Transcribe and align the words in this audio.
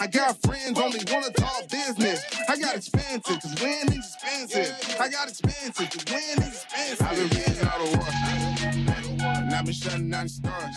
I 0.00 0.06
got 0.06 0.40
friends 0.42 0.78
only 0.78 1.00
wanna 1.10 1.30
talk 1.30 1.68
business. 1.70 2.24
I 2.48 2.58
got 2.58 2.76
expensive, 2.76 3.40
cause 3.40 3.62
winning's 3.62 4.14
expensive. 4.14 4.96
I 5.00 5.08
got 5.08 5.28
expensive, 5.28 5.90
cause 5.90 6.04
winning's 6.12 6.64
expensive. 6.64 7.06
I've 7.06 7.16
been 7.16 7.38
reading 7.38 7.68
all 7.68 7.84
the 7.86 7.96
war. 7.96 8.06
And 9.22 9.54
I've 9.54 9.64
been 9.64 9.74
shutting 9.74 10.10
down 10.10 10.28
stars. 10.28 10.76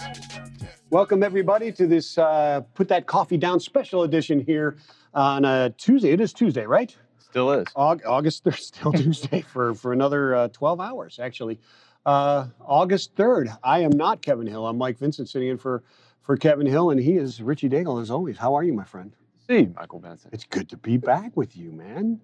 Welcome, 0.89 1.21
everybody, 1.23 1.71
to 1.73 1.85
this 1.87 2.17
uh, 2.17 2.61
Put 2.73 2.87
That 2.87 3.07
Coffee 3.07 3.37
Down 3.37 3.59
special 3.59 4.03
edition 4.03 4.39
here 4.39 4.77
on 5.13 5.45
uh, 5.45 5.69
Tuesday. 5.77 6.11
It 6.11 6.21
is 6.21 6.33
Tuesday, 6.33 6.65
right? 6.65 6.95
Still 7.19 7.51
is. 7.51 7.67
Aug- 7.75 8.05
August 8.05 8.43
3rd, 8.43 8.59
still 8.59 8.91
Tuesday 8.93 9.41
for, 9.41 9.73
for 9.73 9.93
another 9.93 10.35
uh, 10.35 10.47
12 10.49 10.79
hours, 10.81 11.19
actually. 11.21 11.59
Uh, 12.05 12.47
August 12.59 13.15
3rd. 13.15 13.55
I 13.63 13.79
am 13.79 13.91
not 13.91 14.21
Kevin 14.21 14.47
Hill. 14.47 14.65
I'm 14.65 14.77
Mike 14.77 14.97
Vincent 14.97 15.29
sitting 15.29 15.49
in 15.49 15.57
for, 15.57 15.83
for 16.21 16.37
Kevin 16.37 16.65
Hill, 16.65 16.91
and 16.91 16.99
he 16.99 17.13
is 17.13 17.41
Richie 17.41 17.69
Daigle, 17.69 18.01
as 18.01 18.11
always. 18.11 18.37
How 18.37 18.55
are 18.55 18.63
you, 18.63 18.73
my 18.73 18.83
friend? 18.83 19.13
See, 19.47 19.69
Michael 19.75 19.99
Vincent. 19.99 20.33
It's 20.33 20.45
good 20.45 20.69
to 20.69 20.77
be 20.77 20.97
back 20.97 21.35
with 21.35 21.57
you, 21.57 21.71
man. 21.71 22.19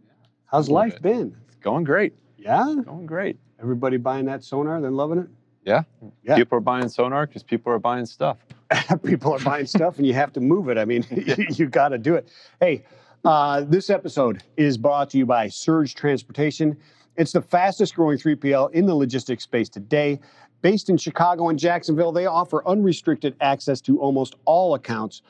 How's 0.45 0.69
life 0.69 0.93
bit. 0.93 1.01
been? 1.01 1.37
It's 1.47 1.57
going 1.57 1.83
great. 1.83 2.13
Yeah? 2.37 2.75
Going 2.85 3.05
great. 3.05 3.37
Everybody 3.59 3.97
buying 3.97 4.25
that 4.25 4.43
sonar? 4.43 4.79
They're 4.79 4.91
loving 4.91 5.19
it? 5.19 5.27
Yeah. 5.65 5.83
Yeah. 6.23 6.35
People 6.35 6.59
are 6.59 6.61
buying 6.61 6.87
sonar 6.87 7.27
because 7.27 7.43
people 7.43 7.73
are 7.73 7.79
buying 7.79 8.05
stuff. 8.05 8.37
people 9.03 9.33
are 9.33 9.39
buying 9.39 9.65
stuff 9.65 9.97
and 9.97 10.07
you 10.07 10.13
have 10.13 10.31
to 10.33 10.39
move 10.39 10.69
it. 10.69 10.77
I 10.77 10.85
mean, 10.85 11.05
you 11.49 11.67
got 11.67 11.89
to 11.89 11.97
do 11.97 12.15
it. 12.15 12.29
Hey, 12.61 12.85
uh, 13.25 13.61
this 13.61 13.89
episode 13.89 14.43
is 14.55 14.77
brought 14.77 15.09
to 15.09 15.17
you 15.17 15.25
by 15.25 15.49
Surge 15.49 15.95
Transportation. 15.95 16.77
It's 17.17 17.31
the 17.31 17.41
fastest 17.41 17.95
growing 17.95 18.19
3PL 18.19 18.71
in 18.73 18.85
the 18.85 18.93
logistics 18.93 19.43
space 19.43 19.69
today. 19.69 20.19
Based 20.61 20.89
in 20.89 20.97
Chicago 20.97 21.49
and 21.49 21.57
Jacksonville, 21.57 22.11
they 22.11 22.27
offer 22.27 22.61
unrestricted 22.67 23.35
access 23.41 23.81
to 23.81 23.99
almost 23.99 24.35
all 24.45 24.75
accounts, 24.75 25.23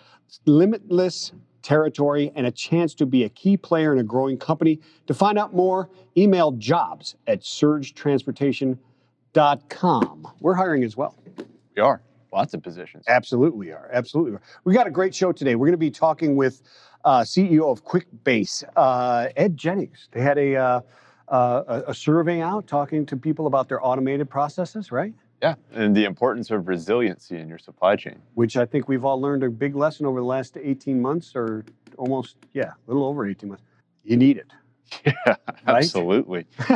limitless 0.45 1.31
territory, 1.61 2.33
and 2.35 2.45
a 2.45 2.51
chance 2.51 2.93
to 2.95 3.05
be 3.05 3.23
a 3.23 3.29
key 3.29 3.55
player 3.55 3.93
in 3.93 3.99
a 3.99 4.03
growing 4.03 4.37
company. 4.37 4.81
To 5.07 5.13
find 5.13 5.37
out 5.37 5.53
more, 5.53 5.89
email 6.17 6.51
jobs 6.53 7.15
at 7.25 7.39
surgetransportation.com. 7.41 10.27
We're 10.39 10.55
hiring 10.55 10.83
as 10.83 10.97
well. 10.97 11.15
We 11.75 11.81
are. 11.81 12.01
Lots 12.33 12.53
of 12.53 12.61
positions. 12.61 13.05
Absolutely 13.07 13.71
are. 13.71 13.89
Absolutely 13.93 14.33
are. 14.33 14.41
We 14.65 14.73
got 14.73 14.87
a 14.87 14.91
great 14.91 15.15
show 15.15 15.31
today. 15.31 15.55
We're 15.55 15.67
going 15.67 15.71
to 15.71 15.77
be 15.77 15.91
talking 15.91 16.35
with 16.35 16.61
uh, 17.05 17.21
CEO 17.21 17.71
of 17.71 17.85
QuickBase, 17.85 18.65
uh, 18.75 19.29
Ed 19.37 19.55
Jennings. 19.55 20.09
They 20.11 20.19
had 20.21 20.37
a, 20.37 20.55
uh, 20.55 20.81
uh, 21.29 21.63
a 21.67 21.91
a 21.91 21.93
survey 21.93 22.41
out 22.41 22.67
talking 22.67 23.05
to 23.05 23.17
people 23.17 23.47
about 23.47 23.67
their 23.67 23.85
automated 23.85 24.29
processes, 24.29 24.91
right? 24.91 25.13
Yeah. 25.41 25.55
And 25.73 25.95
the 25.95 26.05
importance 26.05 26.49
of 26.51 26.67
resiliency 26.67 27.37
in 27.37 27.47
your 27.47 27.59
supply 27.59 27.95
chain. 27.95 28.19
Which 28.33 28.57
I 28.57 28.65
think 28.65 28.87
we've 28.87 29.05
all 29.05 29.21
learned 29.21 29.43
a 29.43 29.49
big 29.49 29.75
lesson 29.75 30.05
over 30.05 30.19
the 30.19 30.25
last 30.25 30.57
18 30.59 30.99
months, 30.99 31.33
or 31.35 31.63
almost, 31.97 32.37
yeah, 32.53 32.71
a 32.71 32.87
little 32.87 33.05
over 33.05 33.27
18 33.27 33.49
months. 33.49 33.63
You 34.03 34.17
need 34.17 34.37
it. 34.37 34.51
Yeah, 35.05 35.35
absolutely. 35.67 36.45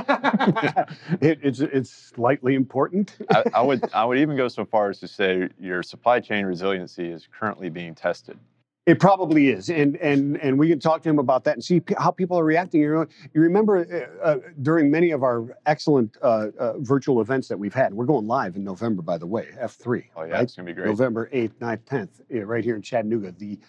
it 1.22 1.40
it's 1.42 1.62
it's 1.62 1.90
slightly 1.90 2.56
important. 2.56 3.16
I, 3.30 3.44
I 3.54 3.62
would 3.62 3.90
I 3.94 4.04
would 4.04 4.18
even 4.18 4.36
go 4.36 4.50
so 4.50 4.66
far 4.66 4.90
as 4.90 5.00
to 5.00 5.08
say 5.08 5.48
your 5.58 5.82
supply 5.82 6.20
chain 6.20 6.46
resiliency 6.46 7.10
is 7.10 7.30
currently 7.32 7.70
being 7.70 7.96
tested. 7.96 8.38
It 8.88 9.00
probably 9.00 9.50
is, 9.50 9.70
and 9.70 9.96
and 9.98 10.38
and 10.38 10.58
we 10.58 10.68
can 10.68 10.80
talk 10.80 11.04
to 11.04 11.10
him 11.10 11.20
about 11.20 11.44
that 11.44 11.54
and 11.54 11.64
see 11.64 11.82
p- 11.82 11.94
how 12.00 12.10
people 12.10 12.40
are 12.40 12.44
reacting. 12.44 12.82
You 12.82 12.92
know, 12.92 13.06
you 13.32 13.42
remember 13.42 13.78
uh, 13.78 14.26
uh, 14.26 14.38
during 14.64 14.90
many 14.90 15.12
of 15.12 15.22
our 15.22 15.56
excellent 15.68 16.18
uh, 16.24 16.48
uh, 16.58 16.74
virtual 16.80 17.22
events 17.22 17.48
that 17.50 17.60
we've 17.60 17.76
had. 17.76 17.94
We're 17.94 18.08
going 18.08 18.26
live 18.26 18.56
in 18.56 18.64
November, 18.64 19.04
by 19.04 19.20
the 19.20 19.28
way, 19.28 19.50
F 19.60 19.74
three. 19.74 20.10
Oh 20.16 20.24
yeah, 20.24 20.34
right? 20.34 20.42
it's 20.42 20.56
gonna 20.56 20.66
be 20.66 20.74
great. 20.74 20.88
November 20.88 21.30
eighth, 21.32 21.60
9th, 21.60 21.86
tenth, 21.86 22.22
right 22.32 22.64
here 22.64 22.76
in 22.76 22.82
Chattanooga, 22.82 23.34
the 23.38 23.60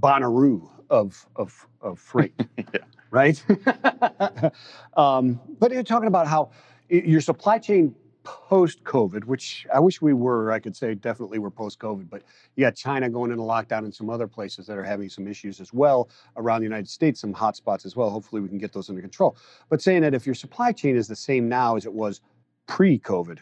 Bonnaroo 0.00 0.70
of 0.88 1.26
of 1.36 1.68
of 1.82 1.98
freight. 1.98 2.34
Yeah. 2.72 2.80
Right. 3.10 3.44
um, 4.96 5.38
but 5.58 5.70
you're 5.70 5.82
talking 5.82 6.08
about 6.08 6.26
how 6.26 6.50
your 6.88 7.20
supply 7.20 7.58
chain 7.58 7.94
post 8.24 8.82
COVID, 8.84 9.24
which 9.24 9.66
I 9.72 9.80
wish 9.80 10.00
we 10.00 10.12
were, 10.12 10.52
I 10.52 10.58
could 10.58 10.76
say 10.76 10.94
definitely 10.94 11.38
we're 11.38 11.50
post 11.50 11.78
COVID, 11.78 12.08
but 12.08 12.22
you 12.56 12.64
got 12.64 12.74
China 12.74 13.08
going 13.08 13.30
into 13.30 13.42
lockdown 13.42 13.80
and 13.80 13.94
some 13.94 14.10
other 14.10 14.26
places 14.26 14.66
that 14.66 14.78
are 14.78 14.84
having 14.84 15.08
some 15.08 15.26
issues 15.26 15.60
as 15.60 15.72
well 15.72 16.08
around 16.36 16.60
the 16.60 16.64
United 16.64 16.88
States, 16.88 17.20
some 17.20 17.32
hot 17.32 17.56
spots 17.56 17.84
as 17.84 17.96
well. 17.96 18.10
Hopefully 18.10 18.40
we 18.40 18.48
can 18.48 18.58
get 18.58 18.72
those 18.72 18.88
under 18.88 19.00
control. 19.00 19.36
But 19.68 19.82
saying 19.82 20.02
that 20.02 20.14
if 20.14 20.26
your 20.26 20.34
supply 20.34 20.72
chain 20.72 20.96
is 20.96 21.08
the 21.08 21.16
same 21.16 21.48
now 21.48 21.76
as 21.76 21.86
it 21.86 21.92
was 21.92 22.20
pre-COVID, 22.66 23.38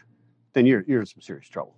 then 0.53 0.65
you're 0.65 0.83
you're 0.87 1.01
in 1.01 1.05
some 1.05 1.21
serious 1.21 1.47
trouble. 1.47 1.75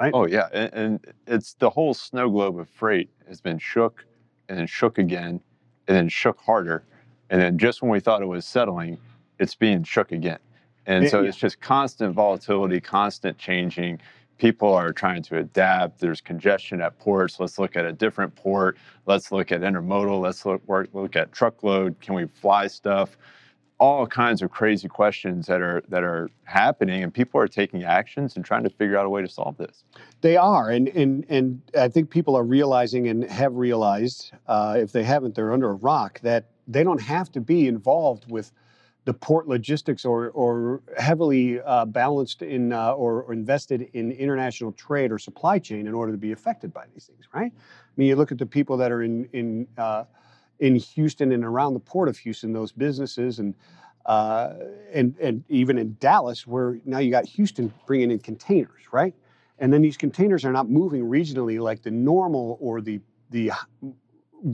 Right? 0.00 0.12
Oh 0.14 0.26
yeah, 0.26 0.48
and, 0.52 0.72
and 0.72 1.14
it's 1.26 1.54
the 1.54 1.68
whole 1.68 1.92
snow 1.92 2.30
globe 2.30 2.58
of 2.58 2.68
freight 2.68 3.10
has 3.26 3.40
been 3.40 3.58
shook 3.58 4.06
and 4.48 4.58
then 4.58 4.66
shook 4.66 4.98
again 4.98 5.40
and 5.88 5.96
then 5.96 6.08
shook 6.08 6.38
harder. 6.40 6.84
And 7.30 7.40
then 7.40 7.58
just 7.58 7.82
when 7.82 7.90
we 7.90 8.00
thought 8.00 8.22
it 8.22 8.26
was 8.26 8.46
settling, 8.46 8.98
it's 9.38 9.54
being 9.54 9.82
shook 9.82 10.12
again. 10.12 10.38
And 10.88 11.08
so 11.08 11.20
yeah. 11.20 11.28
it's 11.28 11.36
just 11.36 11.60
constant 11.60 12.14
volatility, 12.14 12.80
constant 12.80 13.36
changing. 13.36 14.00
People 14.38 14.72
are 14.72 14.92
trying 14.92 15.22
to 15.24 15.36
adapt. 15.36 16.00
There's 16.00 16.22
congestion 16.22 16.80
at 16.80 16.98
ports. 16.98 17.38
Let's 17.38 17.58
look 17.58 17.76
at 17.76 17.84
a 17.84 17.92
different 17.92 18.34
port. 18.34 18.78
Let's 19.04 19.30
look 19.30 19.52
at 19.52 19.60
intermodal. 19.60 20.20
Let's 20.20 20.46
look, 20.46 20.66
work, 20.66 20.88
look 20.94 21.14
at 21.14 21.30
truckload. 21.30 22.00
Can 22.00 22.14
we 22.14 22.26
fly 22.26 22.68
stuff? 22.68 23.18
All 23.78 24.06
kinds 24.06 24.40
of 24.40 24.50
crazy 24.50 24.88
questions 24.88 25.46
that 25.46 25.60
are 25.60 25.84
that 25.88 26.02
are 26.02 26.30
happening, 26.42 27.04
and 27.04 27.14
people 27.14 27.40
are 27.40 27.46
taking 27.46 27.84
actions 27.84 28.34
and 28.34 28.44
trying 28.44 28.64
to 28.64 28.70
figure 28.70 28.96
out 28.96 29.06
a 29.06 29.08
way 29.08 29.22
to 29.22 29.28
solve 29.28 29.56
this. 29.56 29.84
They 30.20 30.36
are, 30.36 30.70
and 30.70 30.88
and 30.88 31.24
and 31.28 31.62
I 31.78 31.86
think 31.86 32.10
people 32.10 32.34
are 32.34 32.42
realizing 32.42 33.06
and 33.06 33.22
have 33.30 33.54
realized, 33.54 34.32
uh, 34.48 34.78
if 34.80 34.90
they 34.90 35.04
haven't, 35.04 35.36
they're 35.36 35.52
under 35.52 35.70
a 35.70 35.74
rock 35.74 36.18
that 36.22 36.46
they 36.66 36.82
don't 36.82 37.00
have 37.00 37.30
to 37.32 37.40
be 37.40 37.68
involved 37.68 38.28
with 38.28 38.50
the 39.08 39.14
port 39.14 39.48
logistics 39.48 40.04
or 40.04 40.28
or 40.30 40.82
heavily 40.98 41.58
uh, 41.62 41.86
balanced 41.86 42.42
in 42.42 42.74
uh, 42.74 42.92
or, 42.92 43.22
or 43.22 43.32
invested 43.32 43.88
in 43.94 44.12
international 44.12 44.70
trade 44.72 45.10
or 45.10 45.18
supply 45.18 45.58
chain 45.58 45.86
in 45.86 45.94
order 45.94 46.12
to 46.12 46.18
be 46.18 46.32
affected 46.32 46.74
by 46.74 46.84
these 46.92 47.06
things, 47.06 47.24
right? 47.32 47.50
I 47.50 47.92
mean, 47.96 48.08
you 48.08 48.16
look 48.16 48.32
at 48.32 48.36
the 48.36 48.44
people 48.44 48.76
that 48.76 48.92
are 48.92 49.02
in 49.02 49.26
in 49.32 49.66
uh, 49.78 50.04
in 50.58 50.76
Houston 50.76 51.32
and 51.32 51.42
around 51.42 51.72
the 51.72 51.80
port 51.80 52.10
of 52.10 52.18
Houston, 52.18 52.52
those 52.52 52.72
businesses 52.72 53.38
and. 53.38 53.54
Uh, 54.06 54.54
and 54.94 55.14
and 55.20 55.44
even 55.50 55.76
in 55.76 55.94
Dallas, 56.00 56.46
where 56.46 56.78
now 56.86 56.98
you 56.98 57.10
got 57.10 57.26
Houston 57.26 57.70
bringing 57.86 58.10
in 58.10 58.18
containers, 58.18 58.84
right? 58.90 59.14
and 59.58 59.72
then 59.72 59.82
these 59.82 59.96
containers 59.96 60.44
are 60.44 60.52
not 60.52 60.70
moving 60.70 61.02
regionally 61.02 61.60
like 61.60 61.82
the 61.82 61.90
normal 61.90 62.56
or 62.60 62.80
the 62.80 63.00
the 63.30 63.50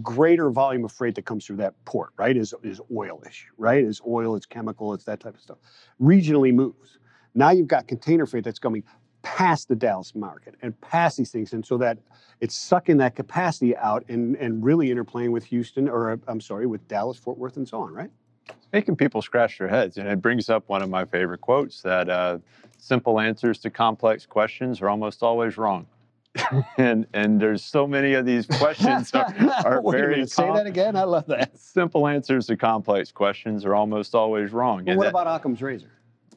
greater 0.02 0.50
volume 0.50 0.84
of 0.84 0.92
freight 0.92 1.14
that 1.14 1.24
comes 1.24 1.46
through 1.46 1.56
that 1.56 1.74
port 1.84 2.10
right 2.16 2.36
is 2.36 2.54
is 2.62 2.80
oilish 2.92 3.44
right 3.58 3.84
is 3.84 4.00
oil 4.06 4.34
it's 4.34 4.46
chemical 4.46 4.94
it's 4.94 5.04
that 5.04 5.20
type 5.20 5.34
of 5.34 5.40
stuff 5.40 5.58
regionally 6.00 6.52
moves 6.52 6.98
now 7.34 7.50
you've 7.50 7.68
got 7.68 7.86
container 7.86 8.26
freight 8.26 8.44
that's 8.44 8.58
coming 8.58 8.82
past 9.22 9.68
the 9.68 9.76
Dallas 9.76 10.14
market 10.14 10.54
and 10.62 10.78
past 10.82 11.16
these 11.16 11.30
things 11.30 11.52
and 11.52 11.64
so 11.64 11.78
that 11.78 11.98
it's 12.40 12.54
sucking 12.54 12.98
that 12.98 13.14
capacity 13.14 13.76
out 13.76 14.04
and 14.08 14.36
and 14.36 14.64
really 14.64 14.88
interplaying 14.88 15.32
with 15.32 15.44
Houston 15.44 15.88
or 15.88 16.18
I'm 16.28 16.40
sorry 16.40 16.66
with 16.66 16.86
Dallas 16.88 17.18
Fort 17.18 17.38
Worth 17.38 17.56
and 17.56 17.66
so 17.68 17.80
on 17.80 17.92
right 17.92 18.10
making 18.74 18.96
people 18.96 19.22
scratch 19.22 19.58
their 19.58 19.68
heads. 19.68 19.96
And 19.98 20.08
it 20.08 20.20
brings 20.20 20.50
up 20.50 20.68
one 20.68 20.82
of 20.82 20.90
my 20.90 21.04
favorite 21.04 21.40
quotes 21.40 21.80
that 21.82 22.08
uh, 22.08 22.38
simple 22.76 23.20
answers 23.20 23.58
to 23.60 23.70
complex 23.70 24.26
questions 24.26 24.80
are 24.82 24.88
almost 24.88 25.22
always 25.22 25.56
wrong. 25.56 25.86
and 26.78 27.06
and 27.14 27.40
there's 27.40 27.64
so 27.64 27.86
many 27.86 28.14
of 28.14 28.26
these 28.26 28.46
questions 28.46 29.12
are, 29.14 29.32
are 29.64 29.80
Wait 29.82 29.94
a 29.94 29.98
very 29.98 30.14
minute, 30.16 30.30
say 30.30 30.50
that 30.52 30.66
again 30.66 30.96
I 30.96 31.04
love 31.04 31.26
that 31.26 31.56
simple 31.58 32.08
answers 32.08 32.46
to 32.48 32.56
complex 32.56 33.12
questions 33.12 33.64
are 33.64 33.74
almost 33.74 34.14
always 34.14 34.52
wrong. 34.52 34.84
well, 34.84 34.96
what 34.96 35.04
that- 35.04 35.10
about 35.10 35.26
Occam's 35.28 35.62
razor 35.62 35.90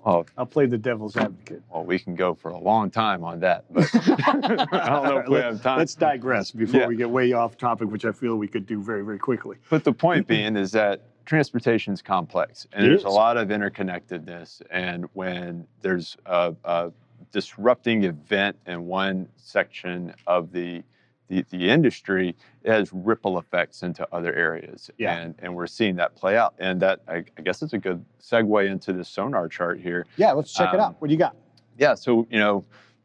oh, 0.06 0.26
I'll 0.38 0.46
play 0.46 0.68
the 0.68 0.78
devil's 0.78 1.18
advocate 1.18 1.64
well, 1.74 1.84
we 1.84 1.98
can 1.98 2.14
go 2.16 2.36
for 2.36 2.52
a 2.52 2.60
long 2.60 2.92
time 2.92 3.24
on 3.24 3.40
that, 3.40 3.66
but 3.72 3.90
I 3.94 4.90
don't 4.90 5.04
know 5.04 5.18
if 5.18 5.28
we 5.28 5.36
Let- 5.36 5.46
have 5.46 5.62
time. 5.64 5.80
Let's 5.80 5.96
digress 5.96 6.52
before 6.52 6.82
Yeah. 6.82 6.88
we 6.88 6.96
get 6.96 7.10
way 7.10 7.34
off 7.34 7.58
topic, 7.58 7.90
which 7.90 8.06
I 8.06 8.12
feel 8.12 8.36
we 8.36 8.48
could 8.48 8.66
do 8.68 8.82
very, 8.82 9.04
very 9.04 9.18
quickly. 9.20 9.58
But 9.70 9.84
the 9.84 9.94
point 9.94 10.28
being 10.28 10.56
is 10.56 10.72
that 10.72 11.02
transportation 11.26 11.94
is 11.94 12.02
complex 12.04 12.68
and 12.72 12.86
It 12.86 12.90
there's 12.90 13.00
is. 13.02 13.06
a 13.06 13.10
lot 13.10 13.36
of 13.36 13.50
interconnectedness. 13.50 14.62
And 14.72 15.06
when 15.14 15.66
there's 15.82 16.16
a, 16.26 16.56
a 16.64 16.92
disrupting 17.32 18.04
event 18.04 18.58
in 18.66 18.86
one 18.86 19.28
section 19.36 20.14
of 20.28 20.52
the, 20.52 20.84
the, 21.28 21.44
the 21.50 21.70
industry, 21.70 22.36
it 22.64 22.72
has 22.72 22.92
ripple 22.94 23.38
effects 23.40 23.84
into 23.84 24.08
other 24.14 24.34
areas. 24.34 24.90
Yeah. 24.98 25.18
And, 25.18 25.36
and 25.40 25.56
we're 25.56 25.68
seeing 25.68 25.96
that 25.98 26.16
play 26.16 26.38
out. 26.38 26.54
And 26.60 26.80
that, 26.82 27.02
I, 27.08 27.24
I 27.38 27.42
guess, 27.44 27.62
it's 27.62 27.74
a 27.74 27.78
good 27.78 28.04
segue 28.22 28.70
into 28.70 28.94
the 28.94 29.04
sonar 29.04 29.48
chart 29.48 29.80
here. 29.80 30.06
Yeah, 30.18 30.32
let's 30.32 30.54
check 30.54 30.74
it 30.74 30.80
Um, 30.80 30.92
out. 30.92 30.96
What 31.02 31.08
do 31.10 31.14
you 31.14 31.20
got? 31.20 31.36
Yeah. 31.78 31.96
So, 31.96 32.26
you 32.30 32.40
know, 32.40 32.64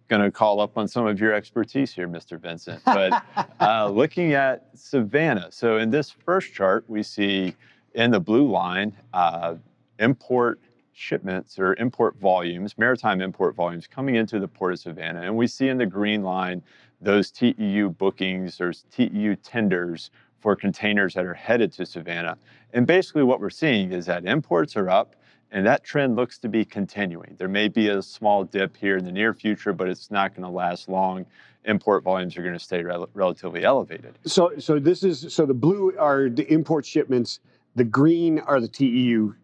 going 0.09 0.23
to 0.23 0.31
call 0.31 0.61
up 0.61 0.77
on 0.77 0.87
some 0.87 1.07
of 1.07 1.19
your 1.21 1.33
expertise 1.33 1.93
here, 1.95 2.07
Mr. 2.09 2.39
Vincent. 2.39 2.83
But 2.85 3.25
uh, 3.61 3.89
looking 3.89 4.35
at 4.35 4.67
Savannah. 4.75 5.49
So 5.51 5.79
in 5.79 5.91
this 5.91 6.11
first 6.11 6.53
chart, 6.53 6.85
we 6.87 7.03
see 7.03 7.55
in 7.95 8.11
the 8.11 8.21
blue 8.21 8.51
line 8.51 8.95
uh, 9.15 9.55
import 9.99 10.61
shipments 10.93 11.59
or 11.59 11.75
import 11.75 12.17
volumes, 12.17 12.77
maritime 12.79 13.21
import 13.21 13.55
volumes 13.55 13.87
coming 13.87 14.15
into 14.15 14.39
the 14.39 14.49
port 14.49 14.75
of 14.75 14.79
Savannah. 14.79 15.23
And 15.23 15.37
we 15.37 15.47
see 15.47 15.69
in 15.69 15.79
the 15.79 15.87
green 15.87 16.23
line 16.23 16.63
those 17.01 17.31
TEU 17.31 17.91
bookings, 17.91 18.59
there's 18.59 18.85
TEU 18.91 19.37
tenders 19.37 20.11
for 20.41 20.57
containers 20.57 21.15
that 21.15 21.25
are 21.25 21.35
headed 21.35 21.73
to 21.73 21.87
Savannah. 21.87 22.37
And 22.73 22.87
basically, 22.87 23.23
what 23.23 23.41
we're 23.41 23.51
seeing 23.51 23.93
is 23.93 24.07
that 24.07 24.25
imports 24.25 24.77
are 24.77 24.91
up, 24.91 25.17
and 25.51 25.67
that 25.67 25.85
trend 25.85 26.17
looks 26.17 26.39
to 26.39 26.49
be 26.49 26.65
continuing. 26.65 27.37
There 27.39 27.49
may 27.49 27.69
be 27.69 27.89
a 27.89 28.03
small 28.03 28.45
dip 28.45 28.77
here 28.77 28.97
in 28.97 29.05
the 29.05 29.13
near 29.13 29.35
future, 29.35 29.73
but 29.73 29.89
it's 29.89 30.11
not 30.11 30.35
going 30.35 30.45
to 30.45 30.51
last 30.51 30.89
long. 30.89 31.27
Import 31.65 32.03
volumes 32.03 32.37
are 32.37 32.43
going 32.43 32.55
to 32.55 32.65
stay 32.65 32.83
rel- 32.83 33.09
relatively 33.15 33.65
elevated. 33.65 34.19
So, 34.25 34.53
so 34.59 34.81
this 34.81 35.05
is 35.05 35.33
so 35.33 35.47
the 35.47 35.55
blue 35.55 35.95
are 35.97 36.29
the 36.29 36.51
import 36.53 36.85
shipments, 36.85 37.39
the 37.77 37.85
green 37.85 38.41
are 38.41 38.61
the 38.61 38.69
TEU 38.69 39.35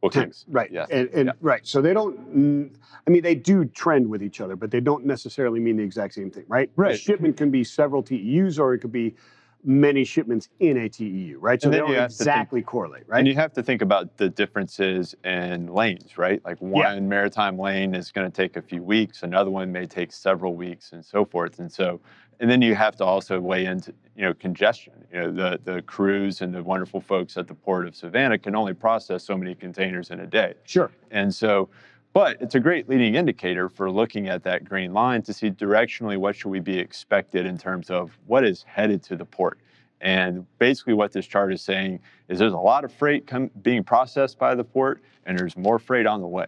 Bookings. 0.00 0.44
Right. 0.48 0.70
Yes. 0.70 0.88
And, 0.90 1.08
and 1.10 1.26
Yeah. 1.26 1.32
right. 1.40 1.66
So 1.66 1.82
they 1.82 1.92
don't. 1.92 2.72
I 3.06 3.10
mean, 3.10 3.22
they 3.22 3.34
do 3.34 3.64
trend 3.64 4.08
with 4.08 4.22
each 4.22 4.40
other, 4.40 4.54
but 4.56 4.70
they 4.70 4.80
don't 4.80 5.04
necessarily 5.04 5.60
mean 5.60 5.76
the 5.76 5.82
exact 5.82 6.14
same 6.14 6.30
thing, 6.30 6.44
right? 6.48 6.68
A 6.76 6.80
Right. 6.80 6.98
shipment 6.98 7.36
can 7.36 7.50
be 7.50 7.64
several 7.64 8.02
TEUs, 8.02 8.58
or 8.60 8.74
it 8.74 8.78
could 8.78 8.92
be 8.92 9.16
many 9.64 10.04
shipments 10.04 10.48
in 10.60 10.76
a 10.76 10.88
TEU, 10.88 11.36
right? 11.40 11.60
So 11.60 11.68
they 11.68 11.78
don't 11.78 11.88
to 11.88 11.94
think- 11.96 12.04
exactly 12.06 12.62
correlate, 12.62 13.02
right? 13.08 13.18
And 13.18 13.26
you 13.26 13.34
have 13.34 13.52
to 13.54 13.62
think 13.62 13.82
about 13.82 14.16
the 14.16 14.28
differences 14.28 15.16
in 15.24 15.66
lanes, 15.66 16.16
right? 16.16 16.40
Like 16.44 16.58
one 16.62 16.94
Yeah. 16.94 17.00
maritime 17.00 17.58
lane 17.58 17.92
is 17.92 18.12
going 18.12 18.30
to 18.30 18.34
take 18.34 18.56
a 18.56 18.62
few 18.62 18.84
weeks, 18.84 19.24
another 19.24 19.50
one 19.50 19.72
may 19.72 19.84
take 19.86 20.12
several 20.12 20.54
weeks, 20.54 20.92
and 20.92 21.04
so 21.04 21.24
forth. 21.24 21.58
And 21.58 21.70
so, 21.72 22.00
and 22.40 22.50
then 22.50 22.62
you 22.62 22.74
have 22.74 22.96
to 22.96 23.04
also 23.04 23.40
weigh 23.40 23.66
into, 23.66 23.92
you 24.16 24.22
know, 24.22 24.34
congestion. 24.34 24.92
You 25.12 25.20
know, 25.20 25.32
the 25.32 25.60
the 25.64 25.82
crews 25.82 26.40
and 26.40 26.54
the 26.54 26.62
wonderful 26.62 27.00
folks 27.00 27.36
at 27.36 27.46
the 27.48 27.54
port 27.54 27.86
of 27.86 27.94
Savannah 27.96 28.38
can 28.38 28.54
only 28.54 28.74
process 28.74 29.24
so 29.24 29.36
many 29.36 29.54
containers 29.54 30.10
in 30.10 30.20
a 30.20 30.26
day. 30.26 30.54
sure. 30.64 30.90
And 31.10 31.34
so, 31.34 31.68
but 32.12 32.40
it's 32.40 32.54
a 32.54 32.60
great 32.60 32.88
leading 32.88 33.14
indicator 33.14 33.68
for 33.68 33.90
looking 33.90 34.28
at 34.28 34.42
that 34.44 34.64
green 34.64 34.92
line 34.92 35.22
to 35.22 35.32
see 35.32 35.50
directionally 35.50 36.16
what 36.16 36.36
should 36.36 36.50
we 36.50 36.60
be 36.60 36.78
expected 36.78 37.46
in 37.46 37.56
terms 37.58 37.90
of 37.90 38.16
what 38.26 38.44
is 38.44 38.62
headed 38.64 39.02
to 39.04 39.16
the 39.16 39.24
port. 39.24 39.58
And 40.00 40.46
basically, 40.58 40.94
what 40.94 41.10
this 41.12 41.26
chart 41.26 41.52
is 41.52 41.60
saying 41.62 41.98
is 42.28 42.38
there's 42.38 42.52
a 42.52 42.56
lot 42.58 42.84
of 42.84 42.92
freight 42.92 43.26
com- 43.26 43.50
being 43.62 43.82
processed 43.82 44.38
by 44.38 44.54
the 44.54 44.62
port, 44.64 45.02
and 45.26 45.36
there's 45.38 45.56
more 45.56 45.78
freight 45.78 46.06
on 46.06 46.20
the 46.20 46.28
way. 46.28 46.46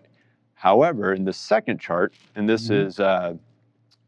However, 0.54 1.14
in 1.14 1.25
the 1.25 1.32
second 1.32 1.81
chart, 1.81 2.12
and 2.37 2.48
this 2.48 2.69
Mhm. 2.69 2.87
is 2.87 3.00
uh, 3.00 3.34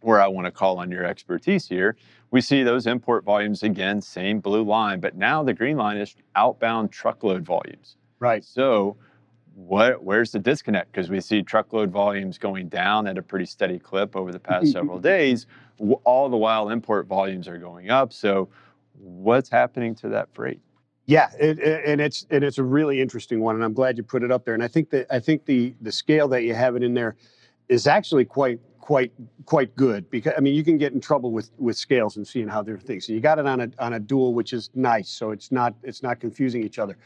where 0.03 0.21
I 0.21 0.27
want 0.29 0.47
to 0.47 0.51
call 0.51 0.79
on 0.79 0.91
your 0.91 1.05
expertise 1.05 1.69
here, 1.69 1.97
we 2.31 2.41
see 2.41 2.63
those 2.63 2.87
import 2.87 3.25
volumes 3.25 3.63
again, 3.63 4.01
same 4.01 4.41
blue 4.41 4.65
line, 4.65 5.01
but 5.01 5.15
now 5.17 5.43
the 5.43 5.53
green 5.55 5.77
line 5.77 5.99
is 5.99 6.15
outbound 6.35 6.91
truckload 6.93 7.45
volumes. 7.45 7.97
Right. 8.19 8.45
So, 8.45 8.97
what 9.55 10.03
where's 10.03 10.33
the 10.33 10.39
disconnect? 10.39 10.93
Because 10.93 11.11
we 11.11 11.21
see 11.21 11.43
truckload 11.43 11.91
volumes 11.91 12.39
going 12.39 12.69
down 12.69 13.07
at 13.07 13.19
a 13.19 13.23
pretty 13.23 13.45
steady 13.45 13.79
clip 13.79 14.17
over 14.17 14.33
the 14.33 14.39
past 14.41 14.73
several 14.73 14.99
days, 14.99 15.47
all 16.05 16.29
the 16.31 16.37
while 16.37 16.71
import 16.71 17.07
volumes 17.07 17.49
are 17.49 17.59
going 17.59 17.91
up. 17.91 18.13
So, 18.13 18.49
what's 18.99 19.51
happening 19.51 19.95
to 19.97 20.09
that 20.11 20.33
freight? 20.33 20.61
Yeah, 21.07 21.31
it, 21.39 21.59
it- 21.59 21.83
and 21.85 22.01
it's 22.01 22.27
and 22.31 22.43
it's 22.43 22.59
a 22.59 22.63
really 22.65 23.01
interesting 23.01 23.41
one, 23.41 23.57
and 23.57 23.65
I'm 23.65 23.75
glad 23.75 23.99
you 23.99 24.03
put 24.05 24.23
it 24.23 24.31
up 24.31 24.45
there. 24.47 24.55
And 24.55 24.63
I 24.63 24.69
think 24.69 24.89
that 24.91 25.07
I 25.11 25.19
think 25.21 25.45
the 25.45 25.75
the 25.83 25.93
scale 25.93 26.29
that 26.29 26.45
you 26.45 26.55
have 26.55 26.75
it 26.77 26.83
in 26.83 26.95
there 26.95 27.17
is 27.69 27.87
actually 27.87 28.25
quite 28.25 28.61
quite 28.83 29.13
quite 29.47 29.75
good 29.77 30.11
because 30.11 30.35
I 30.37 30.41
mean 30.41 30.55
you 30.55 30.65
can 30.65 30.77
get 30.77 30.93
in 30.93 31.01
trouble 31.01 31.31
with 31.31 31.51
with 31.57 31.77
scales 31.77 32.17
and 32.17 32.27
seeing 32.27 32.49
how 32.49 32.63
they're 32.63 32.77
things. 32.77 33.07
So 33.07 33.13
you 33.13 33.21
got 33.21 33.39
it 33.39 33.47
on 33.47 33.61
a 33.61 33.71
on 33.79 33.95
a 33.95 34.01
dual, 34.01 34.35
which 34.35 34.53
is 34.53 34.69
nice. 34.75 35.09
So 35.09 35.31
it's 35.31 35.51
not 35.51 35.75
it's 35.83 36.03
not 36.03 36.21
confusing 36.21 36.63
each 36.65 36.79
other. 36.79 36.99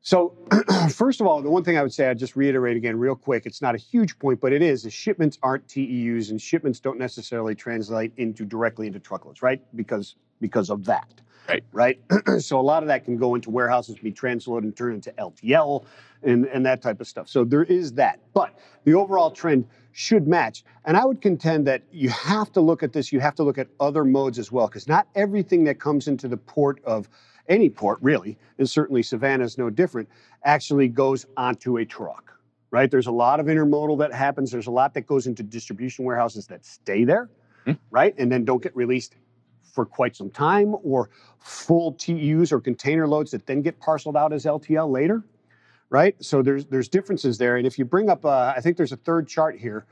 So 0.00 0.36
first 0.90 1.20
of 1.20 1.26
all, 1.26 1.42
the 1.42 1.50
one 1.50 1.64
thing 1.64 1.76
I 1.76 1.82
would 1.82 1.92
say, 1.92 2.08
I'd 2.08 2.18
just 2.18 2.36
reiterate 2.36 2.76
again 2.76 2.96
real 2.96 3.16
quick. 3.16 3.46
It's 3.46 3.60
not 3.60 3.74
a 3.74 3.78
huge 3.78 4.16
point, 4.20 4.40
but 4.40 4.52
it 4.52 4.62
is. 4.62 4.86
Is 4.86 4.92
shipments 4.92 5.38
aren't 5.42 5.66
TEUs, 5.66 6.30
and 6.30 6.40
shipments 6.40 6.78
don't 6.78 6.98
necessarily 6.98 7.56
translate 7.56 8.12
into 8.16 8.44
directly 8.44 8.86
into 8.86 9.00
truckloads, 9.00 9.42
right? 9.42 9.60
Because 9.74 10.14
because 10.40 10.70
of 10.70 10.84
that 10.84 11.20
Right. 11.48 11.64
right? 11.72 12.00
so 12.40 12.60
a 12.60 12.62
lot 12.62 12.82
of 12.82 12.88
that 12.88 13.04
can 13.04 13.16
go 13.16 13.34
into 13.34 13.50
warehouses, 13.50 13.96
be 13.98 14.12
transloaded 14.12 14.64
and 14.64 14.76
turned 14.76 14.94
into 14.96 15.12
LTL 15.12 15.84
and, 16.22 16.44
and 16.46 16.64
that 16.66 16.82
type 16.82 17.00
of 17.00 17.08
stuff. 17.08 17.28
So 17.28 17.44
there 17.44 17.64
is 17.64 17.92
that. 17.94 18.20
But 18.34 18.58
the 18.84 18.94
overall 18.94 19.30
trend 19.30 19.66
should 19.92 20.28
match. 20.28 20.64
And 20.84 20.96
I 20.96 21.04
would 21.04 21.20
contend 21.22 21.66
that 21.66 21.82
you 21.90 22.10
have 22.10 22.52
to 22.52 22.60
look 22.60 22.82
at 22.82 22.92
this, 22.92 23.12
you 23.12 23.20
have 23.20 23.34
to 23.36 23.42
look 23.42 23.58
at 23.58 23.68
other 23.80 24.04
modes 24.04 24.38
as 24.38 24.52
well, 24.52 24.66
because 24.68 24.86
not 24.86 25.08
everything 25.14 25.64
that 25.64 25.80
comes 25.80 26.06
into 26.06 26.28
the 26.28 26.36
port 26.36 26.80
of 26.84 27.08
any 27.48 27.70
port, 27.70 27.98
really, 28.02 28.36
and 28.58 28.68
certainly 28.68 29.02
Savannah 29.02 29.44
is 29.44 29.56
no 29.56 29.70
different, 29.70 30.08
actually 30.44 30.86
goes 30.88 31.24
onto 31.36 31.78
a 31.78 31.84
truck. 31.84 32.34
Right? 32.70 32.90
There's 32.90 33.06
a 33.06 33.12
lot 33.12 33.40
of 33.40 33.46
intermodal 33.46 33.98
that 34.00 34.12
happens. 34.12 34.50
There's 34.50 34.66
a 34.66 34.70
lot 34.70 34.92
that 34.92 35.06
goes 35.06 35.26
into 35.26 35.42
distribution 35.42 36.04
warehouses 36.04 36.46
that 36.48 36.66
stay 36.66 37.04
there, 37.04 37.30
Hmm. 37.64 37.72
right? 37.90 38.14
And 38.18 38.30
then 38.30 38.44
don't 38.44 38.62
get 38.62 38.76
released 38.76 39.16
for 39.78 39.86
quite 39.86 40.16
some 40.16 40.28
time, 40.28 40.74
or 40.82 41.08
full 41.38 41.92
TEUs 41.94 42.50
or 42.50 42.60
container 42.60 43.06
loads 43.06 43.30
that 43.30 43.46
then 43.46 43.62
get 43.62 43.78
parceled 43.78 44.16
out 44.16 44.32
as 44.32 44.44
LTL 44.44 44.90
later, 44.90 45.22
right? 45.88 46.16
So 46.18 46.42
there's 46.42 46.66
there's 46.66 46.88
differences 46.88 47.38
there. 47.38 47.58
And 47.58 47.64
if 47.64 47.78
you 47.78 47.84
bring 47.84 48.10
up, 48.10 48.24
uh, 48.24 48.52
I 48.56 48.60
think 48.60 48.76
there's 48.76 48.90
a 48.90 48.96
third 48.96 49.28
chart 49.28 49.56
here, 49.56 49.86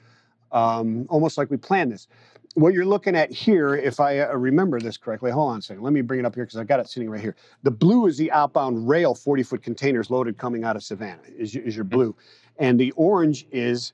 um, 0.51 1.07
almost 1.09 1.39
like 1.39 1.53
we 1.53 1.57
planned 1.57 1.93
this. 1.93 2.09
What 2.55 2.75
you're 2.75 2.85
looking 2.85 3.15
at 3.15 3.31
here, 3.31 3.77
if 3.77 4.01
I 4.01 4.19
uh, 4.19 4.35
remember 4.35 4.81
this 4.81 4.97
correctly, 4.97 5.31
hold 5.31 5.53
on 5.53 5.59
a 5.61 5.63
second. 5.63 5.85
Let 5.85 5.93
me 5.93 6.01
bring 6.01 6.19
it 6.19 6.27
up 6.27 6.35
here 6.35 6.45
because 6.45 6.59
I 6.59 6.65
got 6.65 6.81
it 6.81 6.89
sitting 6.89 7.09
right 7.09 7.21
here. 7.21 7.37
The 7.63 7.71
blue 7.71 8.09
is 8.09 8.17
the 8.17 8.33
outbound 8.33 8.89
rail 8.89 9.15
40 9.15 9.45
foot 9.45 9.63
containers 9.63 10.11
loaded 10.11 10.37
coming 10.37 10.65
out 10.65 10.75
of 10.75 10.83
Savannah, 10.83 11.23
is, 11.39 11.55
is 11.55 11.77
your 11.77 11.85
blue. 11.85 12.13
And 12.59 12.77
the 12.81 12.91
orange 12.97 13.47
is 13.53 13.93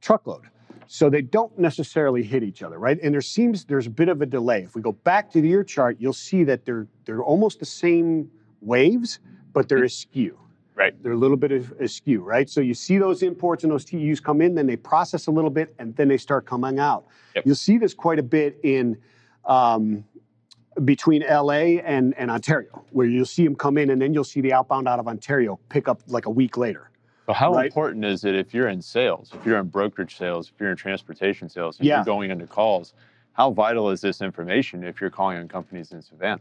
truckload. 0.00 0.48
So 0.90 1.10
they 1.10 1.20
don't 1.20 1.56
necessarily 1.58 2.22
hit 2.22 2.42
each 2.42 2.62
other, 2.62 2.78
right? 2.78 2.98
And 3.02 3.12
there 3.12 3.20
seems 3.20 3.66
there's 3.66 3.86
a 3.86 3.90
bit 3.90 4.08
of 4.08 4.22
a 4.22 4.26
delay. 4.26 4.62
If 4.62 4.74
we 4.74 4.80
go 4.80 4.92
back 4.92 5.30
to 5.32 5.40
the 5.42 5.48
year 5.48 5.62
chart, 5.62 5.98
you'll 6.00 6.14
see 6.14 6.44
that 6.44 6.64
they're 6.64 6.86
they're 7.04 7.22
almost 7.22 7.60
the 7.60 7.66
same 7.66 8.30
waves, 8.62 9.20
but 9.52 9.68
they're 9.68 9.84
askew. 9.84 10.38
Right. 10.74 11.00
They're 11.02 11.12
a 11.12 11.16
little 11.16 11.36
bit 11.36 11.52
of 11.52 11.72
askew, 11.72 12.22
right? 12.22 12.48
So 12.48 12.62
you 12.62 12.72
see 12.72 12.96
those 12.96 13.22
imports 13.22 13.64
and 13.64 13.72
those 13.72 13.84
TEUs 13.84 14.22
come 14.22 14.40
in, 14.40 14.54
then 14.54 14.66
they 14.66 14.76
process 14.76 15.26
a 15.26 15.30
little 15.30 15.50
bit, 15.50 15.74
and 15.78 15.94
then 15.96 16.08
they 16.08 16.16
start 16.16 16.46
coming 16.46 16.78
out. 16.78 17.06
Yep. 17.34 17.46
You'll 17.46 17.54
see 17.56 17.78
this 17.78 17.92
quite 17.92 18.18
a 18.18 18.22
bit 18.22 18.58
in 18.62 18.96
um, 19.44 20.04
between 20.84 21.22
LA 21.28 21.80
and, 21.84 22.14
and 22.16 22.30
Ontario, 22.30 22.84
where 22.92 23.06
you'll 23.06 23.24
see 23.26 23.44
them 23.44 23.56
come 23.56 23.76
in, 23.76 23.90
and 23.90 24.00
then 24.00 24.14
you'll 24.14 24.22
see 24.22 24.40
the 24.40 24.52
outbound 24.52 24.86
out 24.86 25.00
of 25.00 25.08
Ontario 25.08 25.58
pick 25.68 25.88
up 25.88 26.00
like 26.06 26.26
a 26.26 26.30
week 26.30 26.56
later. 26.56 26.90
So, 27.28 27.34
how 27.34 27.52
Right. 27.52 27.66
important 27.66 28.06
is 28.06 28.24
it 28.24 28.34
if 28.34 28.54
you're 28.54 28.68
in 28.68 28.80
sales, 28.80 29.30
if 29.34 29.44
you're 29.44 29.58
in 29.58 29.66
brokerage 29.66 30.16
sales, 30.16 30.48
if 30.48 30.58
you're 30.58 30.70
in 30.70 30.76
transportation 30.78 31.46
sales, 31.50 31.78
if 31.78 31.84
Yeah. 31.84 31.96
you're 31.96 32.04
going 32.06 32.30
into 32.30 32.46
calls? 32.46 32.94
How 33.34 33.50
vital 33.50 33.90
is 33.90 34.00
this 34.00 34.22
information 34.22 34.82
if 34.82 34.98
you're 34.98 35.10
calling 35.10 35.36
on 35.36 35.46
companies 35.46 35.92
in 35.92 36.00
Savannah? 36.00 36.40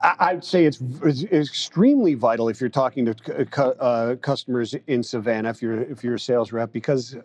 I'd 0.00 0.44
say 0.44 0.64
it's, 0.64 0.80
it's 1.02 1.24
extremely 1.24 2.14
vital 2.14 2.48
if 2.48 2.60
you're 2.60 2.70
talking 2.70 3.04
to 3.06 3.14
cu- 3.46 3.62
uh, 3.62 4.14
customers 4.14 4.76
in 4.86 5.02
Savannah, 5.02 5.50
if 5.50 5.60
you're 5.60 5.82
if 5.82 6.04
you're 6.04 6.14
a 6.14 6.20
sales 6.20 6.52
rep, 6.52 6.70
because 6.72 7.16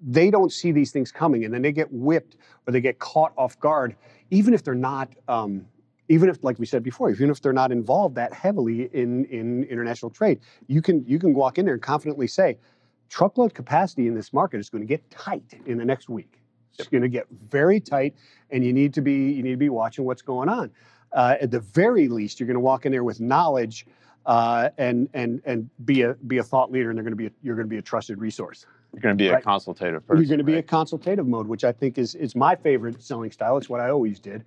they 0.00 0.30
don't 0.30 0.52
see 0.52 0.70
these 0.70 0.92
things 0.92 1.10
coming, 1.10 1.44
and 1.44 1.52
then 1.52 1.60
they 1.60 1.72
get 1.72 1.92
whipped 1.92 2.36
or 2.68 2.72
they 2.72 2.80
get 2.80 3.00
caught 3.00 3.32
off 3.36 3.58
guard, 3.58 3.96
even 4.30 4.54
if 4.54 4.62
they're 4.62 4.76
not. 4.76 5.12
Um, 5.26 5.66
even 6.08 6.28
if, 6.28 6.42
like 6.44 6.58
we 6.58 6.66
said 6.66 6.82
before, 6.82 7.10
even 7.10 7.30
if 7.30 7.40
they're 7.40 7.52
not 7.52 7.72
involved 7.72 8.14
that 8.16 8.32
heavily 8.32 8.90
in 8.92 9.24
in 9.26 9.64
international 9.64 10.10
trade, 10.10 10.40
you 10.66 10.82
can 10.82 11.04
you 11.06 11.18
can 11.18 11.34
walk 11.34 11.58
in 11.58 11.64
there 11.64 11.74
and 11.74 11.82
confidently 11.82 12.26
say, 12.26 12.58
truckload 13.08 13.54
capacity 13.54 14.06
in 14.06 14.14
this 14.14 14.32
market 14.32 14.60
is 14.60 14.68
going 14.70 14.82
to 14.82 14.88
get 14.88 15.08
tight 15.10 15.54
in 15.66 15.78
the 15.78 15.84
next 15.84 16.08
week. 16.08 16.40
It's 16.78 16.88
going 16.88 17.02
to 17.02 17.08
get 17.08 17.26
very 17.48 17.78
tight, 17.78 18.14
and 18.50 18.64
you 18.64 18.72
need 18.72 18.92
to 18.94 19.00
be 19.00 19.32
you 19.32 19.42
need 19.42 19.52
to 19.52 19.56
be 19.56 19.68
watching 19.68 20.04
what's 20.04 20.22
going 20.22 20.48
on 20.48 20.70
uh, 21.14 21.36
at 21.40 21.50
the 21.50 21.60
very 21.60 22.08
least, 22.08 22.38
you're 22.38 22.46
going 22.46 22.54
to 22.54 22.60
walk 22.60 22.84
in 22.84 22.92
there 22.92 23.04
with 23.04 23.20
knowledge 23.20 23.86
uh, 24.26 24.70
and 24.78 25.08
and 25.14 25.40
and 25.44 25.70
be 25.84 26.02
a 26.02 26.14
be 26.14 26.38
a 26.38 26.42
thought 26.42 26.72
leader, 26.72 26.90
and 26.90 26.98
they're 26.98 27.04
going 27.04 27.12
to 27.12 27.16
be 27.16 27.26
a, 27.26 27.30
you're 27.42 27.54
going 27.54 27.66
to 27.66 27.70
be 27.70 27.78
a 27.78 27.82
trusted 27.82 28.18
resource. 28.18 28.66
You're 28.92 29.00
going 29.00 29.16
to 29.16 29.22
be 29.22 29.28
a 29.28 29.40
consultative 29.40 30.06
person. 30.06 30.22
you're 30.22 30.28
going 30.28 30.38
to 30.38 30.44
be 30.44 30.58
a 30.58 30.62
consultative 30.62 31.26
mode, 31.26 31.46
which 31.46 31.64
I 31.64 31.72
think 31.72 31.98
is 31.98 32.14
is 32.14 32.34
my 32.34 32.56
favorite 32.56 33.02
selling 33.02 33.30
style. 33.30 33.56
It's 33.56 33.68
what 33.68 33.80
I 33.80 33.90
always 33.90 34.18
did, 34.18 34.44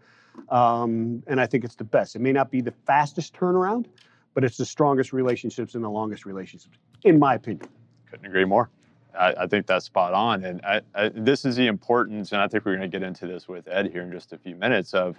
um, 0.50 1.24
and 1.28 1.40
I 1.40 1.46
think 1.46 1.64
it's 1.64 1.76
the 1.76 1.84
best. 1.84 2.16
It 2.16 2.20
may 2.20 2.32
not 2.32 2.52
be 2.52 2.62
the 2.62 2.74
fastest 2.86 3.34
turnaround, 3.34 3.86
but 4.34 4.44
it's 4.44 4.58
the 4.58 4.66
strongest 4.66 5.14
relationships 5.14 5.76
and 5.76 5.84
the 5.84 5.90
longest 5.90 6.26
relationships, 6.26 6.78
in 7.04 7.20
my 7.20 7.36
opinion. 7.36 7.68
Couldn't 8.10 8.26
agree 8.26 8.46
more. 8.46 8.70
I, 9.18 9.34
I 9.40 9.48
think 9.48 9.66
that's 9.66 9.86
spot 9.86 10.14
on. 10.14 10.46
And 10.46 10.62
I, 10.64 10.82
I, 10.94 11.10
this 11.10 11.44
is 11.44 11.56
the 11.56 11.68
importance, 11.68 12.32
and 12.32 12.42
I 12.42 12.48
think 12.48 12.66
we're 12.66 12.76
going 12.76 12.90
to 12.90 13.00
get 13.00 13.06
into 13.06 13.26
this 13.26 13.48
with 13.48 13.68
Ed 13.68 13.92
here 13.92 14.04
in 14.04 14.12
just 14.12 14.34
a 14.34 14.38
few 14.38 14.56
minutes, 14.56 14.94
of 14.94 15.18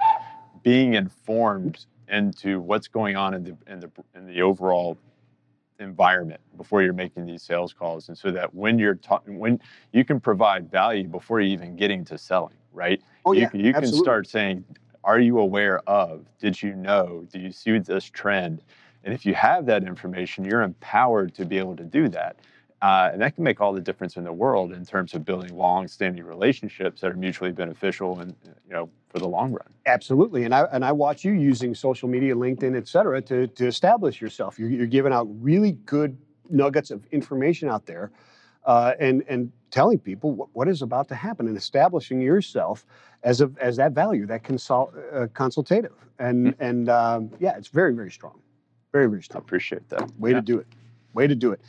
being 0.62 0.94
informed 0.94 1.86
into 2.08 2.60
what's 2.60 2.88
going 2.88 3.16
on 3.16 3.34
in 3.34 3.44
the, 3.44 3.56
in 3.66 3.80
the, 3.80 3.90
in 4.14 4.26
the 4.26 4.40
overall 4.42 4.96
environment 5.80 6.40
before 6.56 6.82
you're 6.82 6.92
making 6.92 7.26
these 7.26 7.42
sales 7.42 7.72
calls. 7.72 8.08
And 8.08 8.16
so 8.16 8.30
that 8.30 8.54
when 8.54 8.78
you're 8.78 8.94
talking, 8.94 9.38
when 9.38 9.60
you 9.92 10.04
can 10.04 10.20
provide 10.20 10.70
value 10.70 11.06
before 11.06 11.40
you're 11.40 11.52
even 11.52 11.76
getting 11.76 12.04
to 12.06 12.18
selling, 12.18 12.56
right? 12.72 13.00
Oh 13.24 13.32
you, 13.32 13.42
yeah, 13.42 13.48
can- 13.48 13.60
you 13.60 13.72
can 13.72 13.84
absolutely. 13.84 14.04
start 14.04 14.28
saying, 14.28 14.64
are 15.08 15.18
you 15.18 15.38
aware 15.38 15.78
of? 15.88 16.26
Did 16.38 16.62
you 16.62 16.74
know? 16.74 17.26
Do 17.32 17.38
you 17.38 17.50
see 17.50 17.78
this 17.78 18.04
trend? 18.04 18.62
And 19.04 19.14
if 19.14 19.24
you 19.24 19.32
have 19.34 19.64
that 19.64 19.82
information, 19.82 20.44
you're 20.44 20.60
empowered 20.60 21.34
to 21.36 21.46
be 21.46 21.56
able 21.56 21.76
to 21.76 21.84
do 21.84 22.10
that. 22.10 22.36
Uh, 22.82 23.08
and 23.10 23.22
that 23.22 23.34
can 23.34 23.42
make 23.42 23.58
all 23.58 23.72
the 23.72 23.80
difference 23.80 24.18
in 24.18 24.24
the 24.24 24.32
world 24.32 24.70
in 24.72 24.84
terms 24.84 25.14
of 25.14 25.24
building 25.24 25.56
long-standing 25.56 26.22
relationships 26.22 27.00
that 27.00 27.10
are 27.10 27.16
mutually 27.16 27.50
beneficial 27.50 28.20
and 28.20 28.36
you 28.44 28.72
know 28.72 28.88
for 29.08 29.18
the 29.18 29.26
long 29.26 29.50
run. 29.50 29.66
Absolutely, 29.86 30.44
and 30.44 30.54
I 30.54 30.64
and 30.72 30.84
I 30.84 30.92
watch 30.92 31.24
you 31.24 31.32
using 31.32 31.74
social 31.74 32.08
media, 32.08 32.34
LinkedIn, 32.34 32.76
et 32.76 32.86
cetera, 32.86 33.22
to 33.22 33.46
to 33.46 33.66
establish 33.66 34.20
yourself. 34.20 34.58
You're, 34.58 34.70
you're 34.70 34.86
giving 34.86 35.12
out 35.12 35.26
really 35.40 35.72
good 35.72 36.18
nuggets 36.50 36.90
of 36.90 37.04
information 37.10 37.68
out 37.70 37.86
there, 37.86 38.12
uh, 38.66 38.92
and 39.00 39.24
and 39.26 39.50
telling 39.70 39.98
people 39.98 40.32
what, 40.32 40.48
what 40.52 40.68
is 40.68 40.82
about 40.82 41.08
to 41.08 41.14
happen 41.14 41.48
and 41.48 41.56
establishing 41.56 42.20
yourself 42.20 42.86
as 43.22 43.40
a 43.40 43.50
as 43.60 43.76
that 43.76 43.92
value, 43.92 44.26
that 44.26 44.44
consult, 44.44 44.94
uh, 45.12 45.26
consultative, 45.34 45.92
and 46.18 46.48
mm-hmm. 46.48 46.62
and 46.62 46.88
um, 46.88 47.30
yeah, 47.38 47.56
it's 47.56 47.68
very 47.68 47.94
very 47.94 48.10
strong, 48.10 48.40
very 48.92 49.08
very 49.08 49.22
strong. 49.22 49.42
I 49.42 49.44
appreciate 49.44 49.88
that. 49.90 50.10
Way 50.18 50.30
yeah. 50.30 50.36
to 50.36 50.42
do 50.42 50.58
it. 50.58 50.66
Way 51.14 51.26
to 51.26 51.34
do 51.34 51.52
it. 51.52 51.60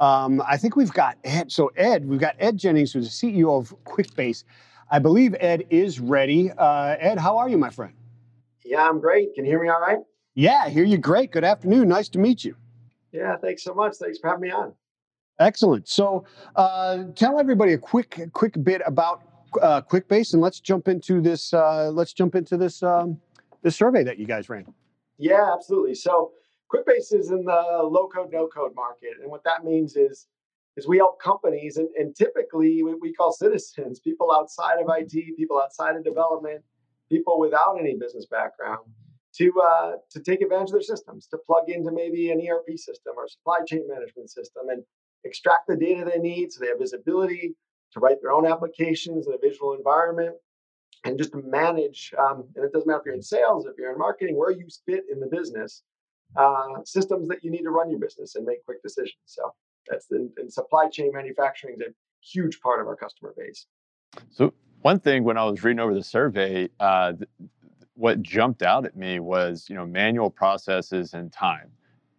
Um, 0.00 0.42
I 0.46 0.56
think 0.56 0.76
we've 0.76 0.92
got 0.92 1.16
Ed. 1.24 1.52
So 1.52 1.70
Ed, 1.76 2.06
we've 2.06 2.20
got 2.20 2.36
Ed 2.38 2.56
Jennings, 2.56 2.92
who's 2.92 3.20
the 3.20 3.32
CEO 3.32 3.58
of 3.58 3.74
QuickBase. 3.84 4.44
I 4.90 4.98
believe 4.98 5.34
Ed 5.40 5.64
is 5.70 6.00
ready. 6.00 6.50
Uh, 6.56 6.96
Ed, 6.98 7.18
how 7.18 7.36
are 7.36 7.48
you, 7.48 7.58
my 7.58 7.70
friend? 7.70 7.94
Yeah, 8.64 8.88
I'm 8.88 9.00
great. 9.00 9.34
Can 9.34 9.44
you 9.44 9.50
hear 9.50 9.62
me 9.62 9.68
all 9.68 9.80
right? 9.80 9.98
Yeah, 10.34 10.62
I 10.64 10.70
hear 10.70 10.84
you 10.84 10.98
great. 10.98 11.30
Good 11.30 11.44
afternoon. 11.44 11.88
Nice 11.88 12.08
to 12.10 12.18
meet 12.18 12.44
you. 12.44 12.56
Yeah, 13.12 13.36
thanks 13.36 13.62
so 13.62 13.74
much. 13.74 13.96
Thanks 13.96 14.18
for 14.18 14.28
having 14.28 14.42
me 14.42 14.50
on. 14.50 14.74
Excellent. 15.40 15.88
So, 15.88 16.24
uh, 16.54 17.04
tell 17.16 17.40
everybody 17.40 17.72
a 17.72 17.78
quick, 17.78 18.20
quick 18.32 18.62
bit 18.62 18.82
about 18.86 19.22
uh, 19.60 19.82
QuickBase, 19.82 20.32
and 20.32 20.42
let's 20.42 20.60
jump 20.60 20.88
into 20.88 21.20
this. 21.20 21.52
Uh, 21.52 21.90
let's 21.90 22.12
jump 22.12 22.34
into 22.34 22.56
this 22.56 22.82
um, 22.82 23.20
this 23.62 23.76
survey 23.76 24.04
that 24.04 24.18
you 24.18 24.26
guys 24.26 24.48
ran. 24.48 24.66
Yeah, 25.18 25.52
absolutely. 25.52 25.94
So, 25.94 26.32
QuickBase 26.72 27.14
is 27.14 27.30
in 27.30 27.44
the 27.44 27.80
low 27.82 28.08
code, 28.08 28.30
no 28.32 28.46
code 28.46 28.74
market. 28.74 29.14
And 29.20 29.30
what 29.30 29.42
that 29.44 29.64
means 29.64 29.96
is, 29.96 30.26
is 30.76 30.88
we 30.88 30.98
help 30.98 31.20
companies 31.20 31.76
and, 31.76 31.88
and 31.96 32.14
typically 32.14 32.82
we, 32.82 32.94
we 32.94 33.12
call 33.12 33.32
citizens, 33.32 34.00
people 34.00 34.32
outside 34.32 34.78
of 34.80 34.86
IT, 34.88 35.36
people 35.36 35.60
outside 35.60 35.96
of 35.96 36.04
development, 36.04 36.62
people 37.08 37.38
without 37.38 37.76
any 37.78 37.96
business 37.96 38.26
background 38.26 38.84
to 39.36 39.52
uh, 39.60 39.92
to 40.10 40.20
take 40.20 40.42
advantage 40.42 40.68
of 40.68 40.72
their 40.74 40.82
systems, 40.82 41.26
to 41.28 41.38
plug 41.38 41.68
into 41.68 41.90
maybe 41.92 42.30
an 42.30 42.40
ERP 42.40 42.76
system 42.76 43.14
or 43.16 43.28
supply 43.28 43.58
chain 43.66 43.84
management 43.88 44.30
system 44.30 44.68
and 44.68 44.82
extract 45.24 45.66
the 45.68 45.76
data 45.76 46.04
they 46.04 46.20
need 46.20 46.52
so 46.52 46.60
they 46.60 46.68
have 46.68 46.78
visibility 46.78 47.54
to 47.92 48.00
write 48.00 48.20
their 48.20 48.32
own 48.32 48.46
applications 48.46 49.26
in 49.26 49.32
a 49.32 49.38
visual 49.38 49.74
environment 49.74 50.34
and 51.04 51.18
just 51.18 51.32
to 51.32 51.42
manage 51.42 52.12
um, 52.18 52.44
and 52.56 52.64
it 52.64 52.72
doesn't 52.72 52.86
matter 52.86 53.00
if 53.00 53.06
you're 53.06 53.14
in 53.14 53.22
sales 53.22 53.66
if 53.66 53.72
you're 53.78 53.92
in 53.92 53.98
marketing 53.98 54.36
where 54.36 54.50
you 54.50 54.66
fit 54.86 55.04
in 55.10 55.20
the 55.20 55.26
business 55.26 55.82
uh, 56.36 56.82
systems 56.84 57.28
that 57.28 57.42
you 57.42 57.50
need 57.50 57.62
to 57.62 57.70
run 57.70 57.90
your 57.90 57.98
business 57.98 58.34
and 58.34 58.44
make 58.44 58.64
quick 58.64 58.82
decisions. 58.82 59.20
So 59.26 59.54
that's 59.88 60.10
in, 60.10 60.30
in 60.38 60.50
supply 60.50 60.88
chain 60.88 61.12
manufacturing 61.12 61.76
is 61.76 61.88
a 61.88 61.92
huge 62.20 62.60
part 62.60 62.80
of 62.80 62.86
our 62.86 62.96
customer 62.96 63.34
base. 63.36 63.66
So 64.30 64.52
one 64.82 64.98
thing 64.98 65.24
when 65.24 65.38
I 65.38 65.44
was 65.44 65.62
reading 65.62 65.80
over 65.80 65.94
the 65.94 66.02
survey, 66.02 66.68
uh, 66.80 67.14
what 67.94 68.22
jumped 68.22 68.62
out 68.62 68.84
at 68.84 68.96
me 68.96 69.20
was 69.20 69.66
you 69.68 69.76
know 69.76 69.86
manual 69.86 70.30
processes 70.30 71.14
and 71.14 71.32
time. 71.32 71.70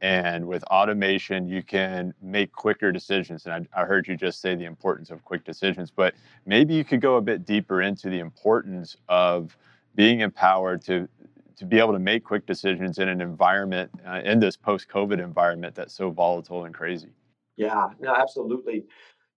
And 0.02 0.48
with 0.48 0.64
automation, 0.66 1.48
you 1.48 1.64
can 1.64 2.14
make 2.22 2.52
quicker 2.52 2.92
decisions. 2.92 3.46
And 3.46 3.68
I, 3.74 3.82
I, 3.82 3.86
heard 3.86 4.08
you 4.08 4.18
just 4.18 4.42
say 4.42 4.54
the 4.54 4.66
importance 4.66 5.10
of 5.10 5.24
quick 5.24 5.46
decisions, 5.46 5.90
but 5.90 6.14
maybe 6.46 6.74
you 6.74 6.84
could 6.84 7.02
go 7.02 7.16
a 7.16 7.22
bit 7.22 7.46
deeper 7.46 7.82
into 7.82 8.10
the 8.10 8.20
importance 8.20 8.98
of 9.08 9.58
being 9.96 10.20
empowered 10.20 10.82
to 10.86 11.08
to 11.58 11.66
be 11.66 11.80
able 11.80 11.94
to 11.94 12.00
make 12.00 12.26
quick 12.26 12.46
decisions 12.46 13.00
in 13.00 13.08
an 13.08 13.22
environment 13.22 13.90
uh, 14.06 14.20
in 14.26 14.42
this 14.42 14.58
post-COVID 14.58 15.24
environment 15.24 15.74
that's 15.74 15.94
so 15.94 16.10
volatile 16.10 16.66
and 16.66 16.76
crazy. 16.76 17.08
Yeah, 17.56 17.88
no, 18.02 18.14
absolutely. 18.14 18.84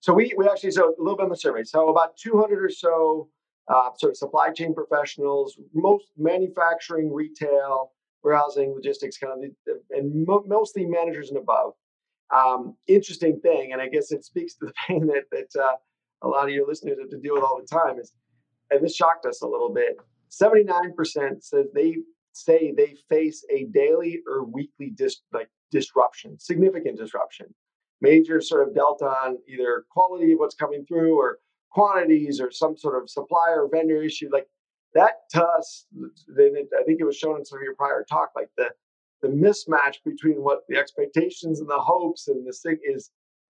So 0.00 0.12
we 0.12 0.34
we 0.36 0.48
actually 0.48 0.72
so 0.72 0.94
a 0.98 1.02
little 1.02 1.16
bit 1.16 1.24
on 1.24 1.28
the 1.30 1.36
survey. 1.36 1.62
So 1.62 1.88
about 1.88 2.16
200 2.16 2.64
or 2.64 2.70
so 2.70 3.28
uh, 3.68 3.90
sort 3.96 4.10
of 4.10 4.16
supply 4.16 4.50
chain 4.50 4.74
professionals, 4.74 5.58
most 5.74 6.06
manufacturing, 6.16 7.12
retail, 7.12 7.92
warehousing, 8.22 8.74
logistics, 8.74 9.18
kind 9.18 9.44
of, 9.44 9.76
and 9.90 10.26
mo- 10.26 10.44
mostly 10.46 10.86
managers 10.86 11.30
and 11.30 11.38
above. 11.38 11.72
Um, 12.34 12.76
interesting 12.86 13.40
thing, 13.40 13.72
and 13.72 13.80
I 13.80 13.88
guess 13.88 14.12
it 14.12 14.24
speaks 14.24 14.54
to 14.56 14.66
the 14.66 14.72
pain 14.86 15.06
that 15.06 15.24
that 15.32 15.60
uh, 15.60 15.76
a 16.22 16.28
lot 16.28 16.44
of 16.44 16.50
your 16.50 16.66
listeners 16.66 16.98
have 17.00 17.10
to 17.10 17.18
deal 17.18 17.34
with 17.34 17.42
all 17.42 17.60
the 17.60 17.66
time 17.66 17.98
is, 17.98 18.12
and 18.70 18.84
this 18.84 18.96
shocked 18.96 19.26
us 19.26 19.42
a 19.42 19.46
little 19.46 19.72
bit. 19.72 19.96
79% 20.30 21.42
says 21.42 21.66
they 21.74 21.96
say 22.32 22.72
they 22.76 22.94
face 23.08 23.44
a 23.50 23.64
daily 23.64 24.20
or 24.28 24.44
weekly 24.44 24.90
dis- 24.94 25.22
like 25.32 25.48
disruption, 25.70 26.38
significant 26.38 26.98
disruption, 26.98 27.46
major 28.00 28.40
sort 28.40 28.66
of 28.66 28.74
delta 28.74 29.06
on 29.06 29.38
either 29.48 29.84
quality 29.90 30.32
of 30.32 30.38
what's 30.38 30.54
coming 30.54 30.84
through 30.86 31.18
or 31.18 31.38
quantities 31.70 32.40
or 32.40 32.50
some 32.50 32.76
sort 32.76 33.00
of 33.02 33.08
supplier 33.10 33.64
or 33.64 33.68
vendor 33.70 34.02
issue. 34.02 34.28
Like 34.32 34.46
that 34.94 35.28
to 35.30 35.44
us, 35.44 35.86
I 36.00 36.82
think 36.84 37.00
it 37.00 37.04
was 37.04 37.16
shown 37.16 37.38
in 37.38 37.44
some 37.44 37.58
of 37.58 37.62
your 37.62 37.74
prior 37.74 38.04
talk, 38.08 38.30
like 38.34 38.50
the 38.56 38.70
the 39.20 39.28
mismatch 39.28 39.96
between 40.04 40.42
what 40.42 40.60
the 40.68 40.76
expectations 40.76 41.60
and 41.60 41.68
the 41.68 41.78
hopes 41.78 42.28
and 42.28 42.46
the 42.46 42.52
thing 42.52 42.78
is 42.84 43.10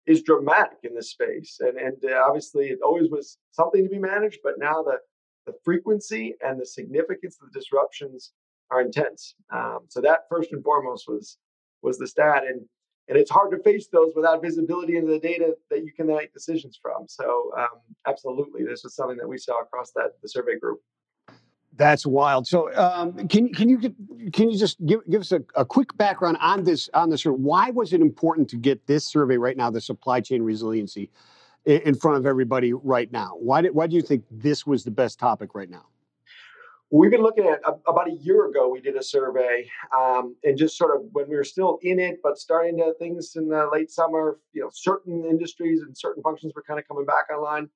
is 0.07 0.23
dramatic 0.23 0.79
in 0.83 0.95
this 0.95 1.11
space. 1.11 1.59
And 1.59 1.77
and 1.77 1.97
uh, 2.05 2.23
obviously 2.25 2.67
it 2.67 2.79
always 2.83 3.09
was 3.09 3.37
something 3.51 3.83
to 3.83 3.89
be 3.89 3.99
managed, 3.99 4.39
but 4.43 4.55
now 4.57 4.81
the 4.83 4.97
the 5.45 5.53
frequency 5.63 6.35
and 6.45 6.59
the 6.59 6.65
significance 6.65 7.37
of 7.41 7.51
the 7.51 7.59
disruptions 7.59 8.33
are 8.71 8.81
intense. 8.81 9.35
Um, 9.51 9.79
so 9.87 9.99
that 10.01 10.27
first 10.29 10.51
and 10.51 10.63
foremost 10.63 11.05
was 11.07 11.37
was 11.81 11.97
the 11.97 12.07
stat, 12.07 12.43
and 12.47 12.61
and 13.07 13.17
it's 13.17 13.31
hard 13.31 13.51
to 13.51 13.63
face 13.63 13.87
those 13.87 14.13
without 14.15 14.41
visibility 14.41 14.97
into 14.97 15.11
the 15.11 15.19
data 15.19 15.55
that 15.69 15.83
you 15.83 15.91
can 15.91 16.07
make 16.07 16.33
decisions 16.33 16.79
from. 16.81 17.07
So 17.07 17.51
um, 17.57 17.79
absolutely, 18.07 18.63
this 18.63 18.83
was 18.83 18.95
something 18.95 19.17
that 19.17 19.27
we 19.27 19.37
saw 19.37 19.61
across 19.61 19.91
that 19.93 20.11
the 20.21 20.29
survey 20.29 20.59
group. 20.59 20.79
That's 21.75 22.05
wild. 22.05 22.47
So, 22.47 22.75
um, 22.75 23.27
can 23.27 23.53
can 23.53 23.69
you 23.69 23.79
can 24.33 24.49
you 24.49 24.57
just 24.57 24.83
give 24.85 24.99
give 25.09 25.21
us 25.21 25.31
a, 25.31 25.41
a, 25.55 25.63
quick 25.63 25.95
background 25.97 26.37
on 26.41 26.63
this 26.63 26.89
on 26.93 27.09
this? 27.09 27.23
Why 27.23 27.69
was 27.69 27.93
it 27.93 28.01
important 28.01 28.49
to 28.49 28.57
get 28.57 28.85
this 28.87 29.05
survey 29.05 29.37
right 29.37 29.55
now, 29.55 29.69
the 29.69 29.79
supply 29.79 30.19
chain 30.19 30.41
resiliency, 30.41 31.09
in 31.65 31.95
front 31.95 32.17
of 32.17 32.25
everybody 32.25 32.73
right 32.73 33.11
now? 33.11 33.35
Why 33.39 33.61
did 33.61 33.73
why 33.73 33.87
do 33.87 33.95
you 33.95 34.01
think 34.01 34.25
this 34.29 34.65
was 34.67 34.83
the 34.83 34.91
best 34.91 35.19
topic 35.19 35.55
right 35.55 35.69
now? 35.69 35.85
We've 36.91 37.11
been 37.11 37.21
looking 37.21 37.45
at 37.45 37.61
about 37.87 38.09
a 38.09 38.13
year 38.13 38.47
ago. 38.47 38.67
We 38.67 38.81
did 38.81 38.95
a 38.95 39.03
survey, 39.03 39.69
um, 39.95 40.35
and 40.43 40.57
just 40.57 40.75
sort 40.75 40.95
of 40.95 41.03
when 41.11 41.29
we 41.29 41.35
were 41.35 41.43
still 41.43 41.77
in 41.83 41.99
it, 41.99 42.19
but 42.23 42.39
starting 42.39 42.77
to 42.77 42.95
things 42.97 43.35
in 43.35 43.47
the 43.47 43.69
late 43.71 43.91
summer. 43.91 44.39
You 44.53 44.63
know, 44.63 44.69
certain 44.73 45.23
industries 45.23 45.81
and 45.81 45.95
certain 45.95 46.23
functions 46.23 46.51
were 46.55 46.63
kind 46.63 46.79
of 46.79 46.87
coming 46.87 47.05
back 47.05 47.27
online. 47.31 47.69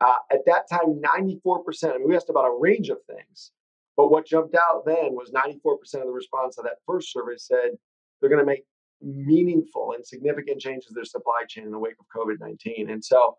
Uh, 0.00 0.14
at 0.32 0.40
that 0.46 0.68
time, 0.70 1.00
94%. 1.00 1.84
I 1.84 1.98
mean, 1.98 2.08
we 2.08 2.16
asked 2.16 2.30
about 2.30 2.46
a 2.46 2.58
range 2.58 2.88
of 2.88 2.98
things, 3.06 3.52
but 3.96 4.10
what 4.10 4.26
jumped 4.26 4.54
out 4.54 4.84
then 4.86 5.12
was 5.12 5.30
94% 5.30 6.00
of 6.00 6.06
the 6.06 6.12
response 6.12 6.56
to 6.56 6.62
that 6.62 6.76
first 6.86 7.12
survey 7.12 7.36
said 7.36 7.72
they're 8.20 8.30
going 8.30 8.40
to 8.40 8.46
make 8.46 8.64
meaningful 9.02 9.92
and 9.94 10.06
significant 10.06 10.60
changes 10.60 10.86
to 10.86 10.94
their 10.94 11.04
supply 11.04 11.42
chain 11.48 11.64
in 11.64 11.70
the 11.70 11.78
wake 11.78 11.96
of 12.00 12.06
COVID 12.14 12.40
19. 12.40 12.90
And 12.90 13.04
so, 13.04 13.36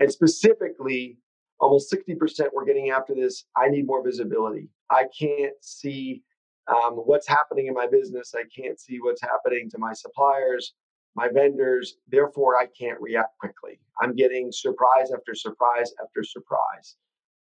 and 0.00 0.10
specifically, 0.10 1.18
almost 1.60 1.92
60% 1.92 2.48
were 2.52 2.64
getting 2.64 2.90
after 2.90 3.14
this. 3.14 3.44
I 3.56 3.68
need 3.68 3.86
more 3.86 4.04
visibility. 4.04 4.68
I 4.90 5.04
can't 5.18 5.54
see 5.60 6.22
um, 6.68 6.94
what's 6.94 7.28
happening 7.28 7.66
in 7.66 7.74
my 7.74 7.86
business. 7.86 8.34
I 8.36 8.44
can't 8.54 8.78
see 8.78 8.98
what's 9.00 9.22
happening 9.22 9.70
to 9.70 9.78
my 9.78 9.92
suppliers, 9.92 10.74
my 11.14 11.28
vendors. 11.32 11.96
Therefore, 12.08 12.56
I 12.56 12.66
can't 12.66 13.00
react 13.00 13.38
quickly. 13.38 13.80
I'm 14.00 14.14
getting 14.14 14.50
surprise 14.52 15.12
after 15.14 15.34
surprise 15.34 15.92
after 16.02 16.22
surprise. 16.24 16.96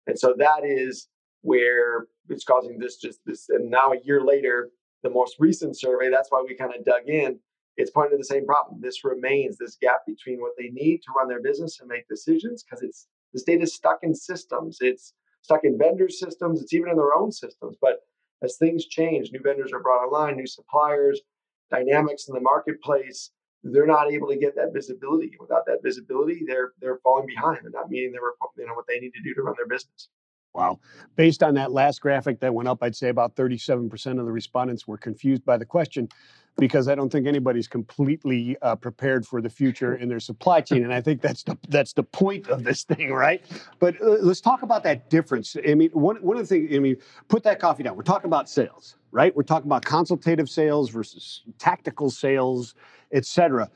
And 0.08 0.18
so 0.18 0.34
that 0.38 0.64
is 0.66 1.08
where 1.42 2.08
it's 2.30 2.44
causing 2.44 2.78
this 2.78 2.98
just 2.98 3.20
this. 3.26 3.48
And 3.50 3.70
now, 3.70 3.92
a 3.92 4.02
year 4.04 4.22
later, 4.24 4.70
the 5.04 5.10
most 5.10 5.36
recent 5.40 5.80
survey, 5.80 6.10
that's 6.10 6.30
why 6.30 6.44
we 6.46 6.56
kind 6.56 6.74
of 6.76 6.86
dug 6.86 7.08
in 7.08 7.40
it's 7.78 7.92
pointing 7.92 8.12
to 8.12 8.18
the 8.18 8.24
same 8.24 8.46
problem. 8.46 8.82
This 8.82 9.04
remains 9.04 9.58
this 9.58 9.78
gap 9.82 10.06
between 10.06 10.40
what 10.40 10.54
they 10.58 10.70
need 10.70 11.00
to 11.00 11.12
run 11.18 11.28
their 11.28 11.42
business 11.42 11.80
and 11.80 11.88
make 11.88 12.08
decisions 12.08 12.64
because 12.64 12.84
it's 12.84 13.08
this 13.34 13.44
data 13.44 13.64
is 13.64 13.74
stuck 13.74 14.00
in 14.04 14.14
systems. 14.14 14.78
It's 14.82 15.14
stuck 15.42 15.62
in 15.64 15.78
vendor 15.78 16.10
systems. 16.10 16.62
It's 16.62 16.74
even 16.74 16.90
in 16.90 16.98
their 16.98 17.16
own 17.16 17.32
systems. 17.32 17.78
But 17.82 18.00
as 18.44 18.58
things 18.58 18.86
change, 18.86 19.32
new 19.32 19.40
vendors 19.42 19.72
are 19.72 19.80
brought 19.80 20.04
online, 20.04 20.36
new 20.36 20.48
suppliers, 20.48 21.22
dynamics 21.70 22.28
in 22.28 22.36
the 22.36 22.42
marketplace. 22.42 23.32
They're 23.64 23.86
not 23.88 24.12
able 24.12 24.28
to 24.30 24.38
get 24.38 24.56
that 24.56 24.74
visibility. 24.74 25.32
Without 25.40 25.66
that 25.68 25.84
visibility, 25.84 26.44
they're 26.48 26.74
they're 26.82 27.00
falling 27.04 27.28
behind. 27.28 27.60
They're 27.64 27.72
not 27.72 27.92
meeting 27.92 28.12
their 28.12 28.22
you 28.58 28.68
know 28.68 28.74
what 28.74 28.88
they 28.88 29.00
need 29.00 29.14
to 29.14 29.22
do 29.24 29.34
to 29.36 29.44
run 29.44 29.56
their 29.58 29.68
business. 29.68 30.10
Wow. 30.54 30.80
Based 31.16 31.44
on 31.44 31.54
that 31.56 31.72
last 31.72 32.02
graphic 32.02 32.40
that 32.42 32.54
went 32.54 32.68
up, 32.68 32.84
I'd 32.84 32.96
say 32.96 33.10
about 33.10 33.36
37% 33.36 34.20
of 34.20 34.26
the 34.26 34.32
respondents 34.32 34.88
were 34.88 34.98
confused 34.98 35.46
by 35.46 35.58
the 35.58 35.66
question 35.66 36.10
because 36.58 36.90
I 36.90 36.96
don't 36.96 37.10
think 37.10 37.26
anybody's 37.26 37.70
completely 37.70 38.58
uh, 38.62 38.76
prepared 38.76 39.26
for 39.26 39.42
the 39.42 39.50
future 39.50 39.96
in 39.96 40.10
their 40.10 40.20
supply 40.20 40.60
chain. 40.62 40.84
And 40.84 40.94
I 40.94 41.00
think 41.00 41.22
that's 41.22 41.44
the, 41.44 41.58
that's 41.70 41.94
the 41.94 42.04
point 42.04 42.50
of 42.50 42.66
this 42.66 42.84
thing, 42.84 43.12
right? 43.12 43.42
But 43.80 44.02
uh, 44.02 44.18
let's 44.22 44.42
talk 44.42 44.62
about 44.62 44.84
that 44.84 45.10
difference. 45.10 45.56
I 45.68 45.74
mean, 45.74 45.90
one, 45.92 46.18
one 46.18 46.38
of 46.38 46.48
the 46.48 46.48
things, 46.48 46.76
I 46.76 46.80
mean, 46.80 46.98
put 47.30 47.44
that 47.44 47.60
coffee 47.60 47.84
down. 47.84 47.96
We're 47.96 48.04
talking 48.04 48.28
about 48.28 48.50
sales, 48.50 48.98
right? 49.12 49.34
We're 49.34 49.44
talking 49.44 49.68
about 49.68 49.86
consultative 49.86 50.50
sales 50.50 50.90
versus 50.90 51.44
tactical 51.58 52.10
sales, 52.10 52.76
et 53.14 53.26
cetera 53.26 53.70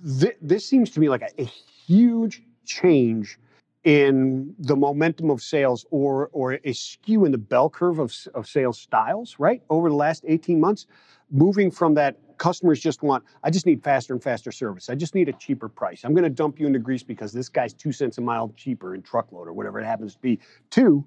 this 0.00 0.66
seems 0.66 0.90
to 0.90 1.00
me 1.00 1.08
like 1.08 1.22
a, 1.22 1.42
a 1.42 1.44
huge 1.44 2.42
change 2.64 3.38
in 3.86 4.52
the 4.58 4.74
momentum 4.74 5.30
of 5.30 5.40
sales 5.40 5.86
or 5.92 6.28
or 6.32 6.58
a 6.64 6.72
skew 6.72 7.24
in 7.24 7.30
the 7.30 7.38
bell 7.38 7.70
curve 7.70 8.00
of, 8.00 8.12
of 8.34 8.48
sales 8.48 8.80
styles, 8.80 9.36
right? 9.38 9.62
Over 9.70 9.88
the 9.88 9.94
last 9.94 10.24
18 10.26 10.58
months, 10.58 10.86
moving 11.30 11.70
from 11.70 11.94
that 11.94 12.16
customers 12.36 12.80
just 12.80 13.04
want, 13.04 13.22
I 13.44 13.50
just 13.50 13.64
need 13.64 13.84
faster 13.84 14.12
and 14.12 14.20
faster 14.20 14.50
service. 14.50 14.90
I 14.90 14.96
just 14.96 15.14
need 15.14 15.28
a 15.28 15.32
cheaper 15.34 15.68
price. 15.68 16.04
I'm 16.04 16.14
going 16.14 16.24
to 16.24 16.30
dump 16.30 16.58
you 16.58 16.66
into 16.66 16.80
Greece 16.80 17.04
because 17.04 17.32
this 17.32 17.48
guy's 17.48 17.72
two 17.72 17.92
cents 17.92 18.18
a 18.18 18.20
mile 18.20 18.52
cheaper 18.56 18.96
in 18.96 19.02
truckload 19.02 19.46
or 19.46 19.52
whatever 19.52 19.78
it 19.78 19.84
happens 19.84 20.14
to 20.14 20.20
be. 20.20 20.40
Two, 20.68 21.06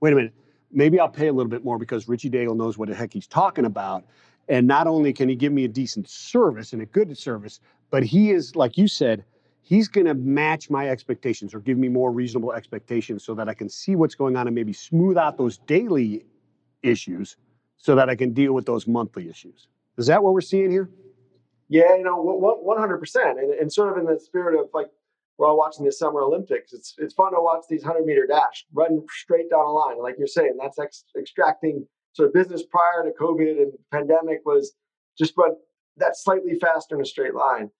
wait 0.00 0.12
a 0.12 0.16
minute, 0.16 0.34
maybe 0.70 1.00
I'll 1.00 1.08
pay 1.08 1.28
a 1.28 1.32
little 1.32 1.50
bit 1.50 1.64
more 1.64 1.78
because 1.78 2.08
Richie 2.08 2.30
Daigle 2.30 2.56
knows 2.56 2.76
what 2.76 2.90
the 2.90 2.94
heck 2.94 3.14
he's 3.14 3.26
talking 3.26 3.64
about. 3.64 4.04
And 4.50 4.66
not 4.66 4.86
only 4.86 5.14
can 5.14 5.30
he 5.30 5.34
give 5.34 5.52
me 5.52 5.64
a 5.64 5.68
decent 5.68 6.10
service 6.10 6.74
and 6.74 6.82
a 6.82 6.86
good 6.86 7.16
service, 7.16 7.58
but 7.90 8.02
he 8.02 8.32
is, 8.32 8.54
like 8.54 8.76
you 8.76 8.86
said, 8.86 9.24
he's 9.68 9.86
going 9.86 10.06
to 10.06 10.14
match 10.14 10.70
my 10.70 10.88
expectations 10.88 11.54
or 11.54 11.60
give 11.60 11.76
me 11.76 11.88
more 11.88 12.10
reasonable 12.10 12.54
expectations 12.54 13.22
so 13.22 13.34
that 13.34 13.50
I 13.50 13.54
can 13.54 13.68
see 13.68 13.96
what's 13.96 14.14
going 14.14 14.34
on 14.34 14.46
and 14.46 14.54
maybe 14.54 14.72
smooth 14.72 15.18
out 15.18 15.36
those 15.36 15.58
daily 15.58 16.24
issues 16.82 17.36
so 17.76 17.94
that 17.94 18.08
I 18.08 18.14
can 18.14 18.32
deal 18.32 18.54
with 18.54 18.64
those 18.64 18.86
monthly 18.86 19.28
issues. 19.28 19.68
Is 19.98 20.06
that 20.06 20.22
what 20.22 20.32
we're 20.32 20.40
seeing 20.40 20.70
here? 20.70 20.88
Yeah, 21.68 21.96
you 21.96 22.02
know, 22.02 22.16
one 22.16 22.78
hundred 22.78 22.96
percent, 22.96 23.38
and 23.38 23.70
sort 23.70 23.92
of 23.92 23.98
in 23.98 24.06
the 24.10 24.18
spirit 24.18 24.58
of 24.58 24.70
like 24.72 24.86
we're 25.36 25.46
all 25.46 25.58
watching 25.58 25.84
the 25.84 25.92
Summer 25.92 26.22
Olympics. 26.22 26.72
It's 26.72 26.94
it's 26.96 27.12
fun 27.12 27.32
to 27.34 27.42
watch 27.42 27.64
these 27.68 27.82
hundred 27.82 28.06
meter 28.06 28.26
dash 28.26 28.64
run 28.72 29.04
straight 29.10 29.50
down 29.50 29.66
a 29.66 29.70
line, 29.70 30.00
like 30.00 30.14
you're 30.16 30.26
saying. 30.26 30.56
That's 30.58 30.78
ex- 30.78 31.04
extracting 31.14 31.86
sort 32.14 32.28
of 32.28 32.32
business 32.32 32.62
prior 32.62 33.04
to 33.04 33.10
COVID 33.20 33.60
and 33.60 33.72
pandemic 33.92 34.40
was 34.46 34.72
just 35.18 35.34
run 35.36 35.56
that 35.98 36.16
slightly 36.16 36.54
faster 36.58 36.94
in 36.94 37.02
a 37.02 37.04
straight 37.04 37.34
line. 37.34 37.70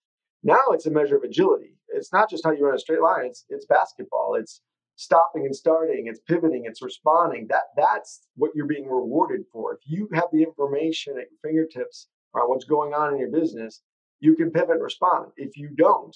Now 0.43 0.61
it's 0.69 0.85
a 0.85 0.91
measure 0.91 1.17
of 1.17 1.23
agility. 1.23 1.78
It's 1.99 2.13
not 2.13 2.29
just 2.29 2.43
how 2.43 2.51
you 2.51 2.65
run 2.65 2.75
a 2.75 2.79
straight 2.79 3.01
line. 3.01 3.25
It's 3.25 3.45
it's 3.49 3.65
basketball. 3.65 4.35
It's 4.39 4.61
stopping 4.95 5.45
and 5.45 5.55
starting. 5.55 6.07
It's 6.07 6.19
pivoting. 6.27 6.63
It's 6.65 6.81
responding. 6.81 7.47
That 7.49 7.63
that's 7.77 8.27
what 8.35 8.51
you're 8.55 8.65
being 8.65 8.89
rewarded 8.89 9.41
for. 9.51 9.73
If 9.73 9.81
you 9.85 10.09
have 10.13 10.29
the 10.33 10.43
information 10.43 11.13
at 11.17 11.27
your 11.31 11.39
fingertips 11.43 12.07
around 12.35 12.49
what's 12.49 12.65
going 12.65 12.93
on 12.93 13.13
in 13.13 13.19
your 13.19 13.31
business, 13.31 13.81
you 14.19 14.35
can 14.35 14.51
pivot 14.51 14.71
and 14.71 14.83
respond. 14.83 15.27
If 15.37 15.55
you 15.57 15.69
don't, 15.77 16.15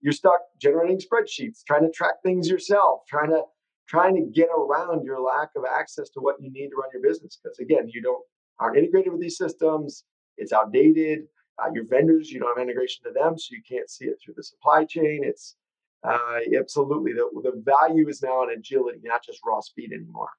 you're 0.00 0.12
stuck 0.12 0.40
generating 0.60 0.98
spreadsheets, 0.98 1.64
trying 1.66 1.82
to 1.82 1.90
track 1.90 2.14
things 2.22 2.48
yourself, 2.48 3.00
trying 3.08 3.30
to 3.30 3.42
trying 3.88 4.14
to 4.14 4.22
get 4.32 4.48
around 4.56 5.04
your 5.04 5.20
lack 5.20 5.50
of 5.56 5.64
access 5.64 6.08
to 6.10 6.20
what 6.20 6.36
you 6.40 6.50
need 6.50 6.68
to 6.68 6.76
run 6.76 6.88
your 6.92 7.02
business. 7.02 7.38
Because 7.42 7.58
again, 7.58 7.90
you 7.92 8.00
don't 8.02 8.22
aren't 8.58 8.78
integrated 8.78 9.12
with 9.12 9.20
these 9.20 9.36
systems. 9.36 10.04
It's 10.36 10.52
outdated. 10.52 11.20
Uh, 11.58 11.70
your 11.72 11.86
vendors, 11.86 12.30
you 12.30 12.40
don't 12.40 12.56
have 12.56 12.62
integration 12.62 13.04
to 13.04 13.12
them, 13.12 13.38
so 13.38 13.54
you 13.54 13.62
can't 13.68 13.88
see 13.88 14.06
it 14.06 14.18
through 14.22 14.34
the 14.36 14.42
supply 14.42 14.84
chain. 14.84 15.20
It's 15.22 15.56
uh, 16.02 16.40
absolutely 16.58 17.12
the, 17.12 17.28
the 17.42 17.62
value 17.64 18.08
is 18.08 18.22
now 18.22 18.42
in 18.42 18.50
agility, 18.50 19.00
not 19.04 19.24
just 19.24 19.40
raw 19.46 19.60
speed 19.60 19.92
anymore. 19.92 20.30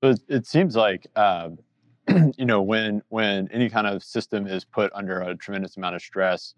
But 0.00 0.20
it 0.28 0.46
seems 0.46 0.76
like 0.76 1.06
uh, 1.16 1.50
you 2.36 2.44
know 2.44 2.60
when 2.60 3.02
when 3.08 3.48
any 3.52 3.70
kind 3.70 3.86
of 3.86 4.02
system 4.02 4.46
is 4.46 4.64
put 4.64 4.92
under 4.94 5.20
a 5.20 5.36
tremendous 5.36 5.76
amount 5.76 5.94
of 5.94 6.02
stress, 6.02 6.54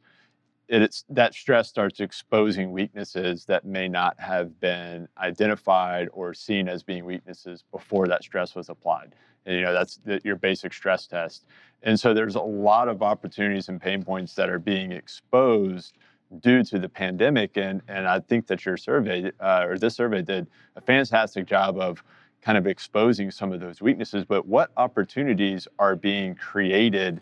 it's 0.69 1.05
that 1.09 1.35
stress 1.35 1.69
starts 1.69 2.01
exposing 2.01 2.73
weaknesses 2.73 3.45
that 3.47 3.65
may 3.65 3.89
not 3.89 4.19
have 4.19 4.59
been 4.61 5.09
identified 5.19 6.09
or 6.13 6.35
seen 6.35 6.69
as 6.69 6.83
being 6.83 7.05
weaknesses 7.05 7.65
before 7.71 8.09
that 8.09 8.23
stress 8.23 8.55
was 8.55 8.69
applied. 8.69 9.15
And, 9.45 9.55
you 9.55 9.61
know 9.63 9.73
that's 9.73 9.99
the, 10.05 10.21
your 10.25 10.37
basic 10.37 10.73
stress 10.73 11.07
test 11.07 11.47
and 11.83 11.99
so 11.99 12.15
there's 12.15 12.35
a 12.35 12.41
lot 12.41 12.89
of 12.89 13.03
opportunities 13.03 13.69
and 13.69 13.81
pain 13.81 14.03
points 14.03 14.35
that 14.35 14.51
are 14.51 14.59
being 14.59 14.93
exposed 14.93 15.97
due 16.41 16.65
to 16.65 16.79
the 16.79 16.89
pandemic. 16.89 17.57
And, 17.57 17.83
and 17.87 18.09
I 18.09 18.21
think 18.21 18.49
that 18.49 18.65
your 18.65 18.77
survey 18.77 19.31
uh, 19.41 19.67
or 19.69 19.79
this 19.79 19.95
survey 19.95 20.23
did 20.23 20.49
a 20.75 20.81
fantastic 20.81 21.47
job 21.47 21.79
of 21.79 22.03
kind 22.43 22.59
of 22.59 22.67
exposing 22.67 23.31
some 23.31 23.53
of 23.53 23.61
those 23.61 23.81
weaknesses. 23.81 24.25
But 24.25 24.47
what 24.47 24.71
opportunities 24.77 25.69
are 25.79 25.95
being 25.95 26.35
created 26.35 27.21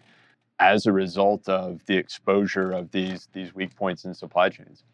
as 0.58 0.86
a 0.86 0.92
result 0.92 1.48
of 1.48 1.84
the 1.86 1.96
exposure 1.96 2.70
of 2.70 2.90
these, 2.90 3.28
these 3.32 3.54
weak 3.54 3.74
points 3.76 4.04
in 4.04 4.14
supply 4.14 4.48
chains? 4.48 4.84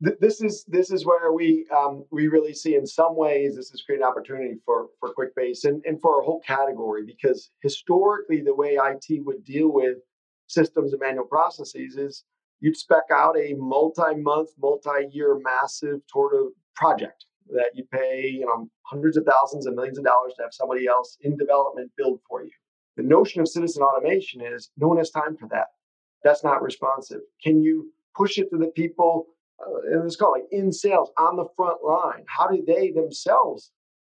this 0.00 0.42
is 0.42 0.64
this 0.68 0.90
is 0.90 1.06
where 1.06 1.32
we 1.32 1.66
um, 1.74 2.04
we 2.10 2.28
really 2.28 2.52
see 2.52 2.74
in 2.74 2.86
some 2.86 3.16
ways 3.16 3.56
this 3.56 3.70
is 3.72 3.82
creating 3.82 4.06
opportunity 4.06 4.56
for 4.64 4.88
for 5.00 5.14
QuickBase 5.14 5.64
and, 5.64 5.82
and 5.86 6.00
for 6.00 6.16
our 6.16 6.22
whole 6.22 6.40
category 6.40 7.02
because 7.06 7.50
historically 7.62 8.42
the 8.42 8.54
way 8.54 8.78
IT 8.80 9.24
would 9.24 9.42
deal 9.44 9.72
with 9.72 9.96
systems 10.48 10.92
and 10.92 11.00
manual 11.00 11.24
processes 11.24 11.96
is 11.96 12.24
you'd 12.60 12.76
spec 12.76 13.04
out 13.12 13.36
a 13.38 13.54
multi-month, 13.54 14.50
multi-year 14.60 15.38
massive 15.42 16.00
sort 16.08 16.34
of 16.34 16.48
project 16.74 17.24
that 17.48 17.70
you 17.74 17.84
pay 17.90 18.28
you 18.28 18.44
know 18.44 18.68
hundreds 18.82 19.16
of 19.16 19.24
thousands 19.24 19.64
and 19.64 19.74
millions 19.74 19.96
of 19.96 20.04
dollars 20.04 20.34
to 20.36 20.42
have 20.42 20.52
somebody 20.52 20.86
else 20.86 21.16
in 21.22 21.38
development 21.38 21.90
build 21.96 22.20
for 22.28 22.44
you. 22.44 22.50
The 22.96 23.02
notion 23.02 23.40
of 23.40 23.48
citizen 23.48 23.82
automation 23.82 24.40
is 24.40 24.70
no 24.76 24.88
one 24.88 24.98
has 24.98 25.10
time 25.10 25.36
for 25.36 25.48
that. 25.48 25.68
That's 26.24 26.42
not 26.42 26.62
responsive. 26.62 27.20
Can 27.42 27.62
you 27.62 27.92
push 28.16 28.38
it 28.38 28.50
to 28.50 28.58
the 28.58 28.68
people 28.68 29.26
uh, 29.60 29.92
and 29.92 30.04
it's 30.04 30.16
called 30.16 30.36
like 30.38 30.48
in 30.50 30.72
sales 30.72 31.10
on 31.18 31.36
the 31.36 31.46
front 31.56 31.82
line. 31.82 32.24
How 32.26 32.46
do 32.46 32.62
they 32.66 32.90
themselves 32.90 33.72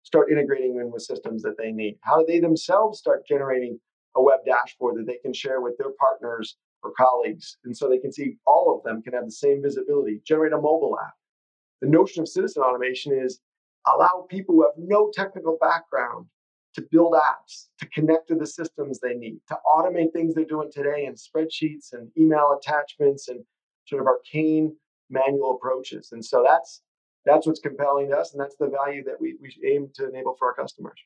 start 0.03 0.31
integrating 0.31 0.77
in 0.77 0.91
with 0.91 1.03
systems 1.03 1.43
that 1.43 1.59
they 1.59 1.73
need? 1.73 1.99
How 2.03 2.21
do 2.21 2.25
they 2.27 2.41
themselves 2.41 2.99
start 2.99 3.27
generating 3.27 3.79
a 4.17 4.23
web 4.23 4.41
dashboard 4.47 4.97
that 4.97 5.07
they 5.07 5.19
can 5.19 5.35
share 5.35 5.61
with 5.61 5.77
their 5.79 5.91
partners 5.99 6.57
or 6.83 6.93
colleagues? 6.97 7.59
And 7.65 7.77
so 7.77 7.89
they 7.89 7.99
can 7.99 8.13
see 8.13 8.37
all 8.47 8.75
of 8.75 8.83
them 8.85 9.03
can 9.03 9.13
have 9.13 9.25
the 9.25 9.31
same 9.31 9.63
visibility, 9.63 10.21
generate 10.25 10.53
a 10.53 10.57
mobile 10.57 10.97
app. 11.05 11.15
The 11.83 11.89
notion 11.89 12.23
of 12.23 12.29
citizen 12.29 12.63
automation 12.63 13.13
is 13.13 13.41
allow 13.87 14.27
people 14.31 14.55
who 14.55 14.63
have 14.63 14.73
no 14.79 15.11
technical 15.13 15.59
background 15.61 16.27
to 16.77 16.87
build 16.91 17.15
apps, 17.15 17.69
to 17.79 17.87
connect 17.87 18.29
to 18.29 18.35
the 18.35 18.47
systems 18.47 19.01
they 19.01 19.15
need, 19.15 19.41
to 19.49 19.57
automate 19.67 20.13
things 20.13 20.35
they're 20.35 20.45
doing 20.45 20.71
today 20.71 21.07
in 21.07 21.15
spreadsheets 21.15 21.93
and 21.93 22.11
email 22.19 22.59
attachments 22.61 23.29
and 23.29 23.41
sort 23.87 24.03
of 24.03 24.07
arcane 24.07 24.77
manual 25.09 25.57
approaches. 25.57 26.11
And 26.13 26.25
so 26.25 26.45
that's 26.47 26.83
that's 27.25 27.47
what's 27.47 27.61
compelling 27.61 28.11
to 28.11 28.17
us, 28.17 28.33
and 28.33 28.41
that's 28.41 28.57
the 28.57 28.69
value 28.69 29.03
that 29.05 29.21
we, 29.21 29.37
we 29.41 29.53
aim 29.69 29.89
to 29.95 30.09
enable 30.09 30.37
for 30.39 30.49
our 30.49 30.55
customers. 30.55 31.01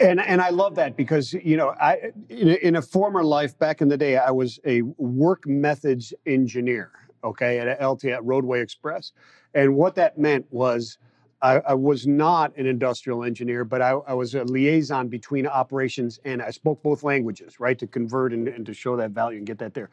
And 0.00 0.20
and 0.20 0.40
I 0.40 0.50
love 0.50 0.74
that 0.76 0.96
because 0.96 1.34
you 1.34 1.56
know 1.56 1.74
I 1.80 2.12
in 2.28 2.48
a, 2.48 2.54
in 2.54 2.76
a 2.76 2.82
former 2.82 3.22
life 3.22 3.58
back 3.58 3.82
in 3.82 3.88
the 3.88 3.96
day 3.96 4.16
I 4.16 4.30
was 4.30 4.58
a 4.64 4.82
work 4.96 5.46
methods 5.46 6.14
engineer, 6.24 6.90
okay, 7.22 7.58
at 7.58 7.84
LT 7.84 8.06
at 8.06 8.24
Roadway 8.24 8.60
Express, 8.60 9.12
and 9.54 9.76
what 9.76 9.94
that 9.96 10.18
meant 10.18 10.46
was. 10.50 10.98
I, 11.42 11.58
I 11.58 11.74
was 11.74 12.06
not 12.06 12.56
an 12.56 12.66
industrial 12.66 13.24
engineer, 13.24 13.64
but 13.64 13.82
I, 13.82 13.90
I, 13.90 14.14
was 14.14 14.34
a 14.36 14.44
liaison 14.44 15.08
between 15.08 15.46
operations 15.46 16.20
and 16.24 16.40
I 16.40 16.50
spoke 16.50 16.82
both 16.82 17.02
languages, 17.02 17.58
right, 17.58 17.76
to 17.80 17.86
convert 17.86 18.32
and, 18.32 18.46
and 18.46 18.64
to 18.64 18.72
show 18.72 18.96
that 18.96 19.10
value 19.10 19.38
and 19.38 19.46
get 19.46 19.58
that 19.58 19.74
there. 19.74 19.90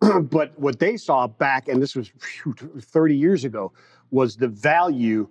but 0.22 0.56
what 0.58 0.78
they 0.78 0.96
saw 0.96 1.26
back, 1.26 1.66
and 1.66 1.82
this 1.82 1.96
was 1.96 2.12
30 2.80 3.16
years 3.16 3.44
ago, 3.44 3.72
was 4.12 4.36
the 4.36 4.46
value 4.46 5.28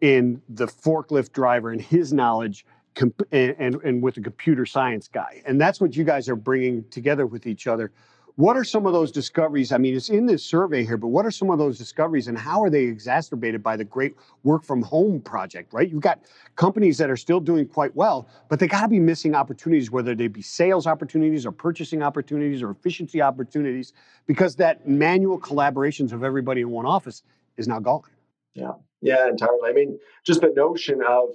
in 0.00 0.42
the 0.48 0.66
forklift 0.66 1.32
driver 1.32 1.70
and 1.70 1.80
his 1.80 2.12
knowledge 2.12 2.66
comp- 2.96 3.22
and, 3.30 3.54
and, 3.58 3.76
and 3.82 4.02
with 4.02 4.16
the 4.16 4.20
computer 4.20 4.66
science 4.66 5.06
guy. 5.06 5.40
And 5.46 5.60
that's 5.60 5.80
what 5.80 5.94
you 5.94 6.02
guys 6.02 6.28
are 6.28 6.36
bringing 6.36 6.84
together 6.90 7.26
with 7.26 7.46
each 7.46 7.68
other 7.68 7.92
what 8.36 8.54
are 8.54 8.64
some 8.64 8.86
of 8.86 8.92
those 8.92 9.10
discoveries? 9.10 9.72
I 9.72 9.78
mean, 9.78 9.96
it's 9.96 10.10
in 10.10 10.26
this 10.26 10.44
survey 10.44 10.84
here, 10.84 10.98
but 10.98 11.08
what 11.08 11.24
are 11.24 11.30
some 11.30 11.50
of 11.50 11.58
those 11.58 11.78
discoveries 11.78 12.28
and 12.28 12.36
how 12.36 12.62
are 12.62 12.68
they 12.68 12.84
exacerbated 12.84 13.62
by 13.62 13.76
the 13.76 13.84
great 13.84 14.14
work 14.44 14.62
from 14.62 14.82
home 14.82 15.20
project, 15.20 15.72
right? 15.72 15.90
You've 15.90 16.02
got 16.02 16.20
companies 16.54 16.98
that 16.98 17.08
are 17.08 17.16
still 17.16 17.40
doing 17.40 17.66
quite 17.66 17.96
well, 17.96 18.28
but 18.50 18.58
they 18.58 18.66
got 18.66 18.82
to 18.82 18.88
be 18.88 19.00
missing 19.00 19.34
opportunities, 19.34 19.90
whether 19.90 20.14
they 20.14 20.28
be 20.28 20.42
sales 20.42 20.86
opportunities 20.86 21.46
or 21.46 21.52
purchasing 21.52 22.02
opportunities 22.02 22.62
or 22.62 22.70
efficiency 22.70 23.22
opportunities, 23.22 23.94
because 24.26 24.54
that 24.56 24.86
manual 24.86 25.40
collaborations 25.40 26.12
of 26.12 26.22
everybody 26.22 26.60
in 26.60 26.70
one 26.70 26.84
office 26.84 27.22
is 27.56 27.66
now 27.66 27.80
gone. 27.80 28.02
Yeah, 28.52 28.72
yeah, 29.00 29.28
entirely. 29.28 29.70
I 29.70 29.72
mean, 29.72 29.98
just 30.24 30.42
the 30.42 30.52
notion 30.54 31.00
of 31.02 31.30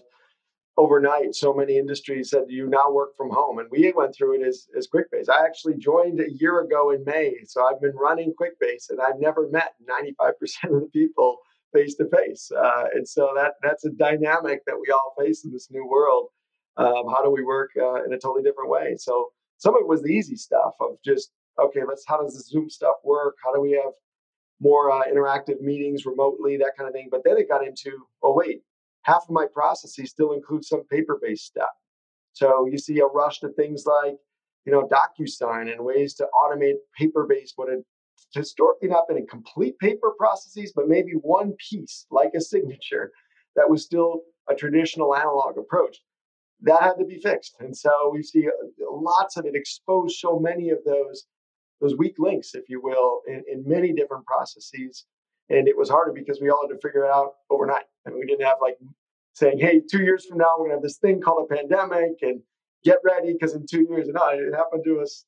overnight 0.82 1.36
so 1.36 1.54
many 1.54 1.78
industries 1.78 2.30
said 2.30 2.44
you 2.48 2.68
now 2.68 2.92
work 2.92 3.16
from 3.16 3.30
home? 3.30 3.60
And 3.60 3.70
we 3.72 3.94
went 3.96 4.16
through 4.16 4.42
it 4.42 4.48
as, 4.48 4.68
as 4.78 4.88
quickbase. 4.88 5.30
I 5.30 5.46
actually 5.46 5.78
joined 5.78 6.20
a 6.20 6.32
year 6.42 6.62
ago 6.62 6.92
in 6.92 7.04
may 7.06 7.36
so 7.46 7.66
i've 7.66 7.82
been 7.82 7.96
running 7.96 8.34
quickbase 8.40 8.90
and 8.90 9.00
i've 9.02 9.20
never 9.20 9.50
met 9.50 9.74
95% 9.90 10.32
of 10.76 10.82
the 10.82 10.90
people 10.94 11.38
face 11.74 11.96
to 11.96 12.08
face 12.10 12.52
and 12.96 13.08
so 13.08 13.32
that 13.36 13.54
that's 13.64 13.86
a 13.86 13.92
dynamic 13.92 14.60
that 14.66 14.76
we 14.76 14.92
all 14.92 15.14
face 15.20 15.46
in 15.46 15.52
this 15.52 15.70
new 15.72 15.88
world 15.88 16.28
um, 16.78 17.06
how 17.10 17.22
do 17.24 17.30
we 17.30 17.44
work 17.44 17.72
uh, 17.78 18.04
in 18.04 18.14
a 18.14 18.18
totally 18.18 18.44
different 18.44 18.70
way. 18.70 18.96
So 18.98 19.28
some 19.58 19.76
of 19.76 19.82
it 19.82 19.88
was 19.88 20.02
the 20.02 20.10
easy 20.10 20.36
stuff 20.36 20.74
of 20.80 20.98
just 21.04 21.32
okay 21.60 21.82
let's 21.88 22.04
how 22.08 22.22
does 22.22 22.34
the 22.34 22.42
zoom 22.42 22.70
stuff 22.70 22.96
work? 23.04 23.36
How 23.44 23.54
do 23.54 23.62
we 23.62 23.72
have 23.72 23.94
more 24.60 24.92
uh, 24.92 25.04
interactive 25.06 25.62
meetings 25.62 26.06
remotely? 26.06 26.58
That 26.58 26.74
kind 26.78 26.88
of 26.88 26.94
thing. 26.94 27.10
But 27.12 27.24
then 27.24 27.38
it 27.38 27.50
got 27.50 27.66
into 27.66 27.92
oh 28.24 28.34
wait 28.36 28.62
half 29.04 29.24
of 29.24 29.32
my 29.32 29.46
processes 29.54 30.10
still 30.10 30.34
include 30.34 30.64
some 30.66 30.84
paper-based 30.88 31.46
stuff. 31.46 31.70
So 32.34 32.66
you 32.66 32.78
see 32.78 33.00
a 33.00 33.06
rush 33.06 33.40
to 33.40 33.50
things 33.50 33.86
like, 33.86 34.16
you 34.66 34.72
know, 34.72 34.88
DocuSign 34.88 35.72
and 35.72 35.84
ways 35.84 36.14
to 36.16 36.28
automate 36.44 36.76
paper-based 36.98 37.54
what 37.56 37.70
had 37.70 37.84
historically 38.34 38.90
not 38.90 39.08
been 39.08 39.18
a 39.18 39.26
complete 39.26 39.78
paper 39.80 40.12
processes, 40.18 40.72
but 40.76 40.88
maybe 40.88 41.14
one 41.22 41.54
piece, 41.70 42.06
like 42.12 42.32
a 42.36 42.42
signature, 42.42 43.12
that 43.56 43.70
was 43.70 43.84
still 43.84 44.22
a 44.50 44.56
traditional 44.56 45.16
analog 45.16 45.58
approach. 45.58 45.98
That 46.62 46.82
had 46.82 46.94
to 47.00 47.06
be 47.06 47.20
fixed. 47.20 47.56
And 47.60 47.76
so 47.76 48.12
we 48.14 48.22
see 48.22 48.48
uh, 48.48 48.52
lots 48.90 49.36
of 49.36 49.46
it 49.46 49.56
expose 49.56 50.20
so 50.20 50.40
many 50.40 50.70
of 50.70 50.80
those 50.86 51.26
those 51.82 51.98
weak 51.98 52.14
links, 52.20 52.54
if 52.54 52.70
you 52.70 52.80
will, 52.80 53.22
in, 53.28 53.44
in 53.52 53.68
many 53.68 53.92
different 53.92 54.24
processes. 54.28 55.08
And 55.50 55.68
it 55.68 55.76
was 55.76 55.90
harder 55.90 56.12
because 56.14 56.40
we 56.40 56.52
all 56.52 56.68
had 56.68 56.76
to 56.76 56.80
figure 56.80 57.06
it 57.06 57.10
out 57.10 57.32
overnight. 57.50 57.86
And 58.06 58.16
we 58.16 58.26
didn't 58.26 58.46
have 58.46 58.58
like 58.62 58.78
saying, 59.34 59.60
hey, 59.60 59.82
two 59.90 60.04
years 60.04 60.26
from 60.26 60.40
now, 60.40 60.48
we're 60.58 60.68
going 60.68 60.72
to 60.72 60.76
have 60.78 60.84
this 60.84 60.98
thing 60.98 61.22
called 61.22 61.48
a 61.50 61.56
pandemic 61.56 62.18
and 62.22 62.42
get 62.84 62.98
ready 63.04 63.34
because 63.34 63.54
in 63.54 63.66
two 63.66 63.86
years, 63.90 64.08
no, 64.08 64.22
it 64.30 64.54
happened 64.54 64.84
to 64.86 65.00
us 65.00 65.26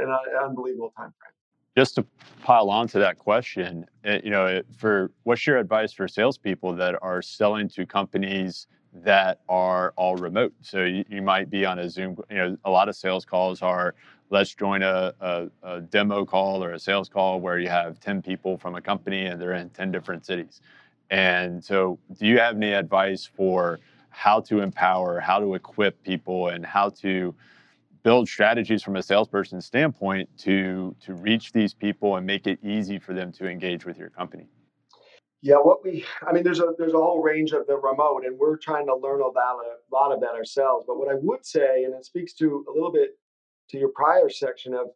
in 0.00 0.08
an 0.08 0.18
unbelievable 0.42 0.92
time 0.96 1.12
frame. 1.18 1.32
Just 1.76 1.94
to 1.94 2.04
pile 2.42 2.70
on 2.70 2.88
to 2.88 2.98
that 2.98 3.18
question, 3.18 3.86
eh, 4.04 4.20
you 4.24 4.30
know, 4.30 4.62
for 4.76 5.12
what's 5.22 5.46
your 5.46 5.58
advice 5.58 5.92
for 5.92 6.08
salespeople 6.08 6.74
that 6.74 6.96
are 7.02 7.22
selling 7.22 7.68
to 7.70 7.86
companies 7.86 8.66
that 8.92 9.40
are 9.48 9.92
all 9.96 10.16
remote? 10.16 10.52
So 10.60 10.82
you, 10.84 11.04
you 11.08 11.22
might 11.22 11.50
be 11.50 11.64
on 11.64 11.78
a 11.78 11.88
Zoom. 11.88 12.16
You 12.30 12.36
know, 12.36 12.56
a 12.64 12.70
lot 12.70 12.88
of 12.88 12.96
sales 12.96 13.24
calls 13.24 13.62
are 13.62 13.94
let's 14.30 14.54
join 14.54 14.82
a, 14.82 15.14
a, 15.20 15.48
a, 15.62 15.80
demo 15.80 16.24
call 16.24 16.62
or 16.62 16.72
a 16.72 16.78
sales 16.78 17.08
call 17.08 17.40
where 17.40 17.58
you 17.58 17.68
have 17.68 17.98
10 18.00 18.22
people 18.22 18.58
from 18.58 18.74
a 18.74 18.80
company 18.80 19.26
and 19.26 19.40
they're 19.40 19.54
in 19.54 19.70
10 19.70 19.90
different 19.90 20.26
cities. 20.26 20.60
And 21.10 21.64
so, 21.64 21.98
do 22.18 22.26
you 22.26 22.38
have 22.38 22.56
any 22.56 22.72
advice 22.72 23.24
for 23.24 23.80
how 24.10 24.40
to 24.40 24.60
empower, 24.60 25.20
how 25.20 25.38
to 25.38 25.54
equip 25.54 26.02
people, 26.02 26.48
and 26.48 26.66
how 26.66 26.90
to 26.90 27.34
build 28.02 28.28
strategies 28.28 28.82
from 28.82 28.96
a 28.96 29.02
salesperson 29.02 29.60
standpoint 29.60 30.28
to 30.38 30.94
to 31.04 31.14
reach 31.14 31.52
these 31.52 31.74
people 31.74 32.16
and 32.16 32.26
make 32.26 32.46
it 32.46 32.58
easy 32.62 32.98
for 32.98 33.14
them 33.14 33.32
to 33.32 33.48
engage 33.48 33.84
with 33.84 33.98
your 33.98 34.10
company? 34.10 34.46
Yeah, 35.40 35.56
what 35.56 35.84
we, 35.84 36.04
I 36.26 36.32
mean, 36.32 36.42
there's 36.42 36.60
a 36.60 36.74
there's 36.76 36.94
a 36.94 36.98
whole 36.98 37.22
range 37.22 37.52
of 37.52 37.66
the 37.66 37.76
remote, 37.76 38.24
and 38.26 38.38
we're 38.38 38.56
trying 38.56 38.86
to 38.86 38.96
learn 38.96 39.20
about 39.20 39.60
a 39.60 39.94
lot 39.94 40.12
of 40.12 40.20
that 40.20 40.32
ourselves. 40.32 40.84
But 40.86 40.98
what 40.98 41.08
I 41.08 41.14
would 41.14 41.46
say, 41.46 41.84
and 41.84 41.94
it 41.94 42.04
speaks 42.04 42.34
to 42.34 42.64
a 42.68 42.72
little 42.72 42.92
bit 42.92 43.10
to 43.70 43.78
your 43.78 43.90
prior 43.90 44.28
section 44.28 44.74
of 44.74 44.88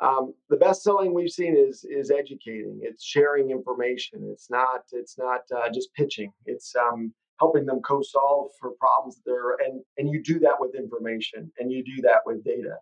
um, 0.00 0.34
the 0.50 0.56
best 0.56 0.82
selling 0.82 1.14
we've 1.14 1.30
seen 1.30 1.56
is 1.56 1.84
is 1.84 2.10
educating. 2.10 2.80
It's 2.82 3.04
sharing 3.04 3.50
information. 3.50 4.28
It's 4.32 4.50
not 4.50 4.82
it's 4.92 5.16
not 5.18 5.40
uh, 5.56 5.70
just 5.72 5.92
pitching. 5.94 6.32
It's 6.46 6.74
um, 6.76 7.12
helping 7.38 7.66
them 7.66 7.80
co-solve 7.80 8.50
for 8.60 8.72
problems 8.80 9.20
that 9.24 9.56
and 9.64 9.82
and 9.98 10.10
you 10.10 10.22
do 10.22 10.38
that 10.40 10.56
with 10.58 10.74
information 10.74 11.50
and 11.58 11.70
you 11.70 11.84
do 11.84 12.02
that 12.02 12.20
with 12.26 12.44
data. 12.44 12.76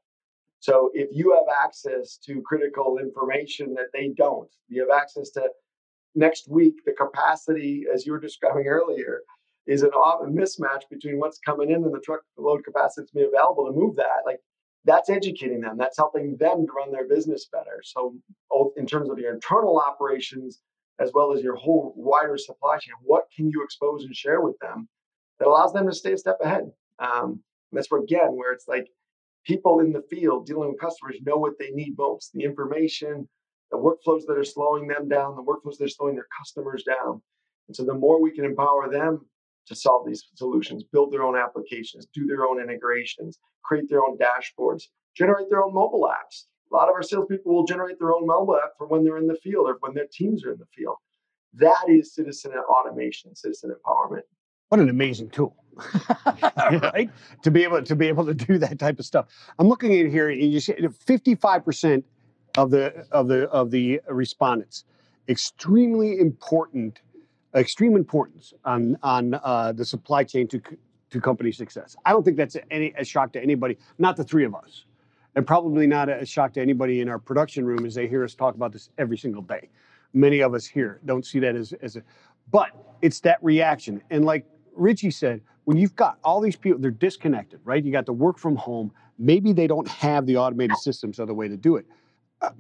So 0.60 0.90
if 0.94 1.08
you 1.12 1.32
have 1.32 1.54
access 1.64 2.18
to 2.26 2.40
critical 2.42 2.98
information 2.98 3.74
that 3.74 3.88
they 3.92 4.10
don't, 4.16 4.48
you 4.68 4.80
have 4.88 4.96
access 4.96 5.30
to 5.30 5.48
next 6.14 6.48
week 6.48 6.74
the 6.86 6.92
capacity 6.92 7.84
as 7.92 8.06
you 8.06 8.12
were 8.12 8.20
describing 8.20 8.66
earlier 8.66 9.22
is 9.66 9.82
an 9.82 9.90
often 9.90 10.34
mismatch 10.34 10.82
between 10.90 11.18
what's 11.18 11.38
coming 11.38 11.70
in 11.70 11.84
and 11.84 11.94
the 11.94 12.00
truck 12.00 12.20
load 12.36 12.64
capacity 12.64 13.02
that's 13.02 13.10
be 13.12 13.22
available 13.22 13.66
to 13.66 13.72
move 13.72 13.96
that. 13.96 14.22
Like 14.26 14.40
that's 14.84 15.10
educating 15.10 15.60
them. 15.60 15.76
That's 15.78 15.96
helping 15.96 16.36
them 16.36 16.66
to 16.66 16.72
run 16.72 16.90
their 16.90 17.06
business 17.06 17.48
better. 17.52 17.80
So, 17.84 18.14
both 18.50 18.72
in 18.76 18.86
terms 18.86 19.10
of 19.10 19.18
your 19.18 19.32
internal 19.32 19.78
operations 19.78 20.60
as 20.98 21.10
well 21.14 21.32
as 21.32 21.42
your 21.42 21.56
whole 21.56 21.94
wider 21.96 22.36
supply 22.36 22.78
chain, 22.78 22.94
what 23.02 23.24
can 23.34 23.48
you 23.50 23.62
expose 23.62 24.04
and 24.04 24.14
share 24.14 24.40
with 24.40 24.58
them 24.60 24.88
that 25.38 25.48
allows 25.48 25.72
them 25.72 25.86
to 25.86 25.94
stay 25.94 26.12
a 26.12 26.18
step 26.18 26.38
ahead? 26.42 26.70
Um, 26.98 27.42
that's 27.72 27.90
where 27.90 28.02
again, 28.02 28.36
where 28.36 28.52
it's 28.52 28.68
like 28.68 28.88
people 29.46 29.80
in 29.80 29.92
the 29.92 30.02
field 30.10 30.46
dealing 30.46 30.70
with 30.70 30.80
customers 30.80 31.16
know 31.24 31.36
what 31.36 31.58
they 31.58 31.70
need 31.70 31.94
most: 31.96 32.32
the 32.32 32.42
information, 32.42 33.28
the 33.70 33.78
workflows 33.78 34.22
that 34.26 34.38
are 34.38 34.44
slowing 34.44 34.88
them 34.88 35.08
down, 35.08 35.36
the 35.36 35.42
workflows 35.42 35.78
that 35.78 35.84
are 35.84 35.88
slowing 35.88 36.16
their 36.16 36.28
customers 36.38 36.84
down. 36.84 37.22
And 37.68 37.76
so, 37.76 37.84
the 37.84 37.94
more 37.94 38.20
we 38.20 38.32
can 38.32 38.44
empower 38.44 38.90
them 38.90 39.24
to 39.66 39.74
solve 39.74 40.06
these 40.06 40.24
solutions, 40.34 40.84
build 40.84 41.12
their 41.12 41.22
own 41.22 41.36
applications, 41.36 42.06
do 42.12 42.26
their 42.26 42.44
own 42.44 42.60
integrations, 42.60 43.38
create 43.62 43.88
their 43.88 44.02
own 44.02 44.18
dashboards, 44.18 44.84
generate 45.16 45.48
their 45.50 45.62
own 45.62 45.72
mobile 45.72 46.08
apps. 46.10 46.46
A 46.72 46.74
lot 46.74 46.88
of 46.88 46.94
our 46.94 47.02
salespeople 47.02 47.54
will 47.54 47.66
generate 47.66 47.98
their 47.98 48.12
own 48.12 48.26
mobile 48.26 48.56
app 48.56 48.72
for 48.78 48.86
when 48.86 49.04
they're 49.04 49.18
in 49.18 49.26
the 49.26 49.36
field 49.36 49.68
or 49.68 49.76
when 49.80 49.94
their 49.94 50.06
teams 50.10 50.44
are 50.44 50.52
in 50.52 50.58
the 50.58 50.66
field. 50.74 50.96
That 51.54 51.84
is 51.88 52.14
citizen 52.14 52.52
automation, 52.52 53.34
citizen 53.36 53.70
empowerment. 53.70 54.22
What 54.68 54.80
an 54.80 54.88
amazing 54.88 55.28
tool, 55.28 55.54
right? 56.56 57.10
To 57.42 57.50
be 57.50 57.62
able 57.62 57.82
to 57.82 57.94
be 57.94 58.08
able 58.08 58.24
to 58.24 58.32
do 58.32 58.56
that 58.56 58.78
type 58.78 58.98
of 58.98 59.04
stuff. 59.04 59.26
I'm 59.58 59.68
looking 59.68 59.92
at 60.00 60.06
here, 60.06 60.30
and 60.30 60.50
you 60.50 60.60
see 60.60 60.74
55 61.06 61.62
percent 61.62 62.06
of 62.56 62.70
the 62.70 63.06
of 63.12 63.28
the 63.28 63.50
of 63.50 63.70
the 63.70 64.00
respondents 64.08 64.84
extremely 65.28 66.18
important 66.18 67.00
extreme 67.54 67.96
importance 67.96 68.52
on 68.64 68.96
on 69.02 69.34
uh, 69.34 69.72
the 69.72 69.84
supply 69.84 70.24
chain 70.24 70.48
to 70.48 70.60
to 71.10 71.20
company 71.20 71.52
success. 71.52 71.94
I 72.06 72.12
don't 72.12 72.24
think 72.24 72.36
that's 72.36 72.56
any 72.70 72.92
a 72.96 73.04
shock 73.04 73.32
to 73.34 73.42
anybody, 73.42 73.76
not 73.98 74.16
the 74.16 74.24
three 74.24 74.44
of 74.44 74.54
us, 74.54 74.86
and 75.34 75.46
probably 75.46 75.86
not 75.86 76.08
a 76.08 76.24
shock 76.24 76.54
to 76.54 76.60
anybody 76.60 77.00
in 77.00 77.08
our 77.08 77.18
production 77.18 77.64
room 77.66 77.84
as 77.84 77.94
they 77.94 78.08
hear 78.08 78.24
us 78.24 78.34
talk 78.34 78.54
about 78.54 78.72
this 78.72 78.90
every 78.98 79.18
single 79.18 79.42
day. 79.42 79.68
Many 80.14 80.40
of 80.40 80.54
us 80.54 80.66
here 80.66 81.00
don't 81.04 81.26
see 81.26 81.38
that 81.40 81.54
as 81.54 81.72
as 81.82 81.96
a, 81.96 82.02
but 82.50 82.70
it's 83.02 83.20
that 83.20 83.38
reaction. 83.42 84.02
And 84.10 84.24
like 84.24 84.46
Richie 84.74 85.10
said, 85.10 85.42
when 85.64 85.76
you've 85.76 85.96
got 85.96 86.18
all 86.24 86.40
these 86.40 86.56
people, 86.56 86.80
they're 86.80 86.90
disconnected, 86.90 87.60
right? 87.64 87.84
You 87.84 87.92
got 87.92 88.06
the 88.06 88.12
work 88.12 88.38
from 88.38 88.56
home. 88.56 88.92
Maybe 89.18 89.52
they 89.52 89.66
don't 89.66 89.88
have 89.88 90.26
the 90.26 90.36
automated 90.36 90.78
systems 90.78 91.20
or 91.20 91.26
the 91.26 91.34
way 91.34 91.48
to 91.48 91.56
do 91.56 91.76
it. 91.76 91.86
Uh, 92.40 92.50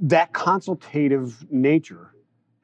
that 0.00 0.32
consultative 0.34 1.46
nature 1.50 2.13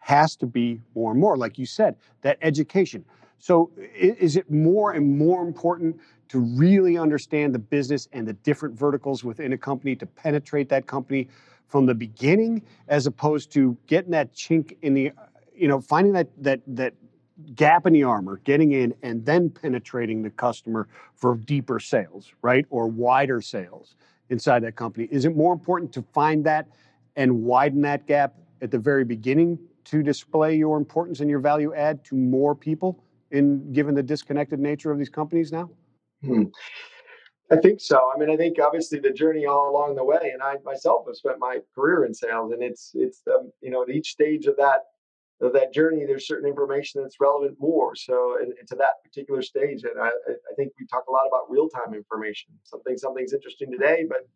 has 0.00 0.34
to 0.36 0.46
be 0.46 0.80
more 0.94 1.12
and 1.12 1.20
more, 1.20 1.36
like 1.36 1.58
you 1.58 1.66
said, 1.66 1.96
that 2.22 2.38
education. 2.42 3.04
So, 3.38 3.70
is 3.94 4.36
it 4.36 4.50
more 4.50 4.92
and 4.92 5.16
more 5.16 5.46
important 5.46 5.98
to 6.28 6.40
really 6.40 6.98
understand 6.98 7.54
the 7.54 7.58
business 7.58 8.08
and 8.12 8.26
the 8.26 8.34
different 8.34 8.78
verticals 8.78 9.24
within 9.24 9.52
a 9.52 9.58
company 9.58 9.96
to 9.96 10.06
penetrate 10.06 10.68
that 10.68 10.86
company 10.86 11.28
from 11.68 11.86
the 11.86 11.94
beginning, 11.94 12.62
as 12.88 13.06
opposed 13.06 13.50
to 13.52 13.76
getting 13.86 14.10
that 14.10 14.34
chink 14.34 14.76
in 14.82 14.92
the, 14.92 15.12
you 15.54 15.68
know, 15.68 15.80
finding 15.80 16.12
that 16.12 16.28
that 16.42 16.60
that 16.66 16.94
gap 17.54 17.86
in 17.86 17.92
the 17.92 18.02
armor, 18.02 18.38
getting 18.44 18.72
in, 18.72 18.94
and 19.02 19.24
then 19.24 19.48
penetrating 19.48 20.22
the 20.22 20.30
customer 20.30 20.88
for 21.14 21.36
deeper 21.36 21.80
sales, 21.80 22.32
right, 22.42 22.66
or 22.68 22.86
wider 22.86 23.40
sales 23.40 23.94
inside 24.28 24.62
that 24.62 24.76
company? 24.76 25.08
Is 25.10 25.24
it 25.24 25.34
more 25.34 25.52
important 25.52 25.92
to 25.94 26.02
find 26.12 26.44
that 26.44 26.68
and 27.16 27.42
widen 27.42 27.80
that 27.82 28.06
gap 28.06 28.34
at 28.60 28.70
the 28.70 28.78
very 28.78 29.04
beginning 29.04 29.58
to 29.84 30.02
display 30.02 30.54
your 30.56 30.76
importance 30.76 31.20
and 31.20 31.30
your 31.30 31.40
value 31.40 31.74
add 31.74 32.04
to 32.04 32.14
more 32.14 32.54
people 32.54 33.02
in 33.30 33.72
given 33.72 33.94
the 33.94 34.02
disconnected 34.02 34.58
nature 34.58 34.90
of 34.90 34.98
these 34.98 35.08
companies 35.08 35.52
now? 35.52 35.70
Hmm. 36.22 36.44
I 37.52 37.56
think 37.56 37.80
so. 37.80 38.10
I 38.14 38.18
mean, 38.18 38.30
I 38.30 38.36
think 38.36 38.58
obviously 38.60 39.00
the 39.00 39.10
journey 39.10 39.44
all 39.44 39.70
along 39.70 39.96
the 39.96 40.04
way, 40.04 40.30
and 40.32 40.40
I 40.40 40.56
myself 40.64 41.06
have 41.06 41.16
spent 41.16 41.38
my 41.40 41.58
career 41.74 42.04
in 42.04 42.14
sales, 42.14 42.52
and 42.52 42.62
it's 42.62 42.92
it's 42.94 43.22
um, 43.26 43.50
you 43.60 43.70
know 43.70 43.82
at 43.82 43.90
each 43.90 44.10
stage 44.10 44.46
of 44.46 44.56
that 44.56 44.82
of 45.40 45.52
that 45.54 45.72
journey, 45.72 46.04
there's 46.06 46.26
certain 46.26 46.48
information 46.48 47.02
that's 47.02 47.16
relevant 47.18 47.56
more. 47.58 47.94
So, 47.96 48.36
and, 48.40 48.52
and 48.58 48.68
to 48.68 48.76
that 48.76 49.02
particular 49.04 49.42
stage, 49.42 49.82
and 49.82 50.00
I 50.00 50.08
I 50.08 50.54
think 50.56 50.72
we 50.78 50.86
talk 50.86 51.04
a 51.08 51.12
lot 51.12 51.26
about 51.26 51.50
real 51.50 51.68
time 51.68 51.92
information. 51.94 52.52
Something 52.62 52.96
something's 52.96 53.32
interesting 53.32 53.72
today, 53.72 54.04
but 54.08 54.28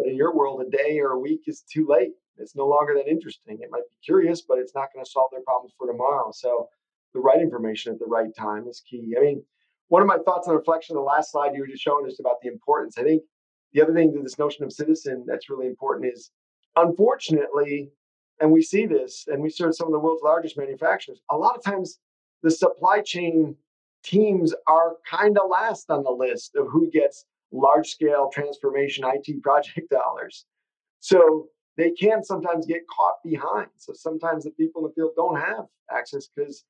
but 0.00 0.08
in 0.08 0.16
your 0.16 0.34
world, 0.34 0.62
a 0.62 0.70
day 0.70 0.98
or 0.98 1.10
a 1.10 1.18
week 1.18 1.42
is 1.46 1.62
too 1.70 1.86
late. 1.86 2.12
It's 2.38 2.56
no 2.56 2.66
longer 2.66 2.94
that 2.94 3.06
interesting. 3.06 3.58
It 3.60 3.68
might 3.70 3.82
be 3.82 3.96
curious, 4.02 4.40
but 4.40 4.58
it's 4.58 4.74
not 4.74 4.88
going 4.94 5.04
to 5.04 5.10
solve 5.10 5.28
their 5.30 5.42
problems 5.42 5.74
for 5.76 5.86
tomorrow. 5.86 6.32
So 6.32 6.68
the 7.12 7.20
right 7.20 7.40
information 7.40 7.92
at 7.92 7.98
the 7.98 8.06
right 8.06 8.34
time 8.34 8.66
is 8.66 8.82
key. 8.88 9.14
I 9.18 9.20
mean, 9.20 9.42
one 9.88 10.00
of 10.00 10.08
my 10.08 10.16
thoughts 10.24 10.48
on 10.48 10.54
reflection, 10.54 10.96
the 10.96 11.02
last 11.02 11.32
slide 11.32 11.54
you 11.54 11.60
were 11.60 11.66
just 11.66 11.82
showing 11.82 12.06
us 12.06 12.18
about 12.18 12.40
the 12.42 12.48
importance. 12.48 12.96
I 12.96 13.02
think 13.02 13.22
the 13.74 13.82
other 13.82 13.92
thing 13.92 14.14
to 14.14 14.22
this 14.22 14.38
notion 14.38 14.64
of 14.64 14.72
citizen 14.72 15.24
that's 15.26 15.50
really 15.50 15.66
important 15.66 16.10
is 16.14 16.30
unfortunately, 16.76 17.90
and 18.40 18.50
we 18.50 18.62
see 18.62 18.86
this, 18.86 19.26
and 19.26 19.42
we 19.42 19.50
serve 19.50 19.74
some 19.74 19.88
of 19.88 19.92
the 19.92 19.98
world's 19.98 20.22
largest 20.22 20.56
manufacturers, 20.56 21.20
a 21.30 21.36
lot 21.36 21.56
of 21.56 21.62
times 21.62 21.98
the 22.42 22.50
supply 22.50 23.02
chain 23.02 23.54
teams 24.02 24.54
are 24.66 24.96
kind 25.08 25.36
of 25.36 25.50
last 25.50 25.90
on 25.90 26.04
the 26.04 26.10
list 26.10 26.56
of 26.56 26.68
who 26.70 26.90
gets 26.90 27.26
large 27.52 27.88
scale 27.88 28.30
transformation 28.32 29.04
IT 29.06 29.42
project 29.42 29.90
dollars. 29.90 30.46
So 31.00 31.48
they 31.76 31.90
can 31.92 32.22
sometimes 32.22 32.66
get 32.66 32.82
caught 32.94 33.22
behind. 33.24 33.68
So 33.76 33.92
sometimes 33.94 34.44
the 34.44 34.50
people 34.50 34.82
in 34.82 34.88
the 34.88 34.94
field 34.94 35.12
don't 35.16 35.40
have 35.40 35.64
access 35.90 36.28
because 36.34 36.64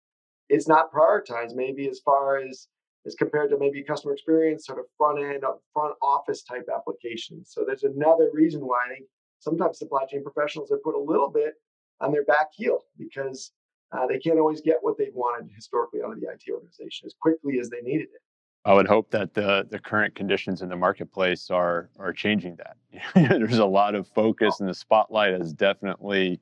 it's 0.49 0.69
not 0.69 0.93
prioritized, 0.93 1.55
maybe 1.55 1.89
as 1.89 2.01
far 2.01 2.39
as 2.39 2.69
as 3.07 3.15
compared 3.15 3.51
to 3.51 3.59
maybe 3.59 3.83
customer 3.83 4.13
experience, 4.13 4.67
sort 4.67 4.79
of 4.79 4.85
front 4.99 5.19
end, 5.19 5.43
front 5.73 5.95
office 6.03 6.43
type 6.43 6.69
applications. 6.75 7.51
So 7.51 7.65
there's 7.67 7.85
another 7.85 8.29
reason 8.33 8.61
why 8.61 8.79
I 8.85 8.95
think 8.95 9.07
sometimes 9.39 9.79
supply 9.79 10.05
chain 10.05 10.23
professionals 10.23 10.71
are 10.71 10.79
put 10.85 10.95
a 10.95 11.01
little 11.01 11.31
bit 11.31 11.55
on 12.01 12.13
their 12.13 12.25
back 12.25 12.49
heel 12.53 12.81
because 12.99 13.53
uh, 13.93 14.07
they 14.07 14.19
can't 14.19 14.39
always 14.39 14.61
get 14.61 14.77
what 14.83 14.99
they've 14.99 15.15
wanted 15.15 15.51
historically 15.55 16.03
out 16.03 16.13
of 16.13 16.21
the 16.21 16.27
IT 16.27 16.43
organization 16.53 17.07
as 17.07 17.15
quickly 17.21 17.59
as 17.59 17.71
they 17.71 17.81
needed 17.81 18.09
it. 18.15 18.23
I 18.65 18.75
would 18.75 18.87
hope 18.87 19.11
that 19.11 19.33
the 19.35 19.67
the 19.71 19.79
current 19.79 20.15
conditions 20.15 20.61
in 20.61 20.69
the 20.69 20.77
marketplace 20.77 21.51
are 21.51 21.89
are 21.99 22.13
changing 22.13 22.57
that. 22.57 22.77
There's 23.15 23.59
a 23.59 23.65
lot 23.65 23.95
of 23.95 24.07
focus, 24.09 24.61
and 24.61 24.69
the 24.69 24.75
spotlight 24.75 25.33
is 25.33 25.53
definitely 25.53 26.41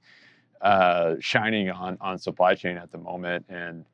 uh, 0.60 1.14
shining 1.20 1.70
on 1.70 1.96
on 2.00 2.18
supply 2.18 2.54
chain 2.54 2.76
at 2.76 2.90
the 2.90 2.98
moment. 2.98 3.46
And 3.48 3.84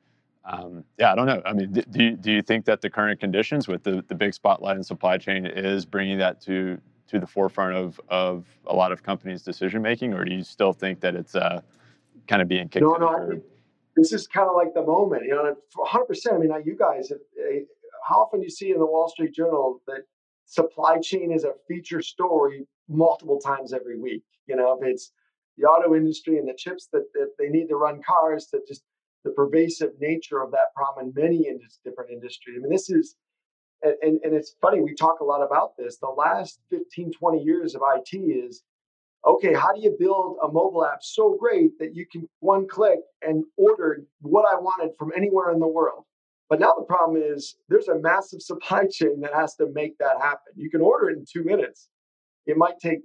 um, 0.46 0.84
yeah, 0.98 1.12
I 1.12 1.14
don't 1.14 1.26
know. 1.26 1.42
I 1.44 1.52
mean, 1.52 1.72
do 1.72 2.04
you, 2.04 2.16
do 2.16 2.32
you 2.32 2.42
think 2.42 2.64
that 2.64 2.80
the 2.80 2.88
current 2.88 3.20
conditions 3.20 3.68
with 3.68 3.82
the 3.82 4.02
the 4.08 4.14
big 4.14 4.32
spotlight 4.32 4.76
in 4.76 4.82
supply 4.82 5.18
chain 5.18 5.44
is 5.44 5.84
bringing 5.84 6.16
that 6.18 6.40
to 6.42 6.78
to 7.08 7.18
the 7.18 7.26
forefront 7.26 7.76
of 7.76 8.00
of 8.08 8.46
a 8.66 8.74
lot 8.74 8.90
of 8.90 9.02
companies' 9.02 9.42
decision 9.42 9.82
making, 9.82 10.14
or 10.14 10.24
do 10.24 10.32
you 10.32 10.42
still 10.42 10.72
think 10.72 11.00
that 11.00 11.14
it's 11.14 11.34
uh, 11.34 11.60
kind 12.26 12.40
of 12.40 12.48
being 12.48 12.68
kicked? 12.70 12.82
No, 12.82 12.94
no. 12.94 13.42
This 13.96 14.12
is 14.12 14.26
kind 14.26 14.48
of 14.48 14.56
like 14.56 14.74
the 14.74 14.82
moment, 14.82 15.24
you 15.24 15.34
know. 15.34 15.54
100. 15.74 16.04
percent 16.06 16.36
I 16.36 16.38
mean, 16.38 16.50
you 16.64 16.76
guys 16.76 17.10
have 17.10 17.18
eh, 17.38 17.60
how 18.04 18.22
often 18.22 18.40
do 18.40 18.44
you 18.44 18.50
see 18.50 18.70
in 18.70 18.78
the 18.78 18.86
Wall 18.86 19.08
Street 19.08 19.34
Journal 19.34 19.80
that 19.86 20.02
supply 20.46 20.98
chain 20.98 21.32
is 21.32 21.44
a 21.44 21.52
feature 21.66 22.02
story 22.02 22.66
multiple 22.88 23.40
times 23.40 23.72
every 23.72 23.98
week? 23.98 24.22
You 24.46 24.56
know, 24.56 24.78
if 24.78 24.86
it's 24.86 25.12
the 25.56 25.64
auto 25.64 25.94
industry 25.94 26.38
and 26.38 26.48
the 26.48 26.54
chips 26.54 26.88
that, 26.92 27.04
that 27.14 27.30
they 27.38 27.48
need 27.48 27.68
to 27.68 27.76
run 27.76 28.02
cars, 28.02 28.46
to 28.46 28.60
just 28.68 28.82
the 29.24 29.30
pervasive 29.30 29.92
nature 30.00 30.42
of 30.42 30.50
that 30.50 30.74
problem 30.76 31.06
in 31.06 31.22
many 31.22 31.48
in 31.48 31.58
different 31.84 32.10
industries. 32.10 32.58
I 32.58 32.60
mean, 32.60 32.70
this 32.70 32.90
is, 32.90 33.16
and, 33.82 33.94
and, 34.02 34.20
and 34.22 34.34
it's 34.34 34.54
funny, 34.60 34.80
we 34.80 34.94
talk 34.94 35.20
a 35.20 35.24
lot 35.24 35.42
about 35.42 35.76
this. 35.78 35.96
The 35.96 36.08
last 36.08 36.60
15, 36.70 37.12
20 37.12 37.42
years 37.42 37.74
of 37.74 37.82
IT 37.96 38.16
is 38.16 38.62
okay, 39.26 39.54
how 39.54 39.72
do 39.72 39.80
you 39.80 39.96
build 39.98 40.36
a 40.42 40.48
mobile 40.48 40.84
app 40.84 41.02
so 41.02 41.34
great 41.40 41.78
that 41.78 41.94
you 41.94 42.04
can 42.06 42.28
one 42.40 42.68
click 42.68 42.98
and 43.22 43.44
order 43.56 44.02
what 44.20 44.44
I 44.44 44.56
wanted 44.56 44.90
from 44.98 45.12
anywhere 45.16 45.50
in 45.50 45.58
the 45.58 45.66
world? 45.66 46.04
But 46.48 46.60
now 46.60 46.74
the 46.76 46.84
problem 46.84 47.20
is 47.22 47.56
there's 47.68 47.88
a 47.88 47.98
massive 47.98 48.42
supply 48.42 48.86
chain 48.90 49.20
that 49.20 49.34
has 49.34 49.54
to 49.56 49.66
make 49.72 49.96
that 49.98 50.20
happen. 50.20 50.52
You 50.56 50.70
can 50.70 50.80
order 50.80 51.10
it 51.10 51.18
in 51.18 51.24
two 51.30 51.44
minutes. 51.44 51.88
It 52.46 52.56
might 52.56 52.78
take 52.78 53.00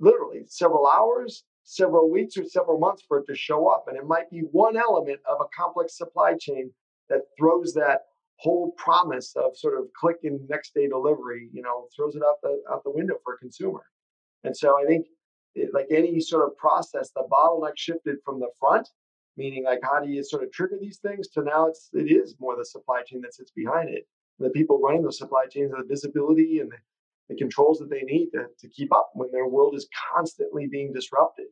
literally 0.00 0.44
several 0.46 0.86
hours, 0.86 1.44
several 1.64 2.10
weeks, 2.10 2.36
or 2.36 2.44
several 2.44 2.78
months 2.78 3.04
for 3.06 3.18
it 3.18 3.26
to 3.26 3.34
show 3.34 3.68
up. 3.68 3.84
And 3.86 3.96
it 3.96 4.06
might 4.06 4.30
be 4.30 4.40
one 4.50 4.76
element 4.76 5.20
of 5.28 5.38
a 5.40 5.48
complex 5.56 5.96
supply 5.96 6.34
chain 6.38 6.72
that 7.08 7.22
throws 7.38 7.72
that 7.74 8.02
whole 8.36 8.72
promise 8.72 9.34
of 9.36 9.56
sort 9.56 9.78
of 9.78 9.86
click 9.92 10.16
and 10.24 10.40
next 10.48 10.74
day 10.74 10.88
delivery, 10.88 11.50
you 11.52 11.62
know, 11.62 11.86
throws 11.94 12.16
it 12.16 12.22
out 12.22 12.36
the 12.42 12.62
out 12.70 12.82
the 12.84 12.90
window 12.90 13.16
for 13.22 13.34
a 13.34 13.38
consumer. 13.38 13.84
And 14.44 14.56
so 14.56 14.80
I 14.82 14.86
think 14.86 15.06
it, 15.54 15.74
like 15.74 15.86
any 15.90 16.20
sort 16.20 16.46
of 16.46 16.56
process, 16.56 17.10
the 17.14 17.26
bottleneck 17.30 17.76
shifted 17.76 18.16
from 18.24 18.40
the 18.40 18.48
front 18.58 18.88
meaning 19.36 19.64
like 19.64 19.80
how 19.82 20.00
do 20.00 20.10
you 20.10 20.22
sort 20.22 20.42
of 20.42 20.52
trigger 20.52 20.76
these 20.80 20.98
things 20.98 21.28
to 21.28 21.42
now 21.42 21.66
it's 21.66 21.88
it 21.92 22.10
is 22.10 22.36
more 22.40 22.56
the 22.56 22.64
supply 22.64 23.02
chain 23.06 23.20
that 23.20 23.34
sits 23.34 23.50
behind 23.50 23.88
it 23.88 24.06
the 24.38 24.50
people 24.50 24.80
running 24.80 25.02
those 25.02 25.18
supply 25.18 25.44
chains 25.50 25.70
the 25.70 25.84
visibility 25.88 26.60
and 26.60 26.70
the, 26.70 26.76
the 27.28 27.36
controls 27.36 27.78
that 27.78 27.90
they 27.90 28.02
need 28.02 28.30
to, 28.30 28.46
to 28.58 28.68
keep 28.68 28.92
up 28.92 29.10
when 29.14 29.30
their 29.30 29.46
world 29.46 29.74
is 29.74 29.88
constantly 30.14 30.66
being 30.66 30.92
disrupted 30.92 31.46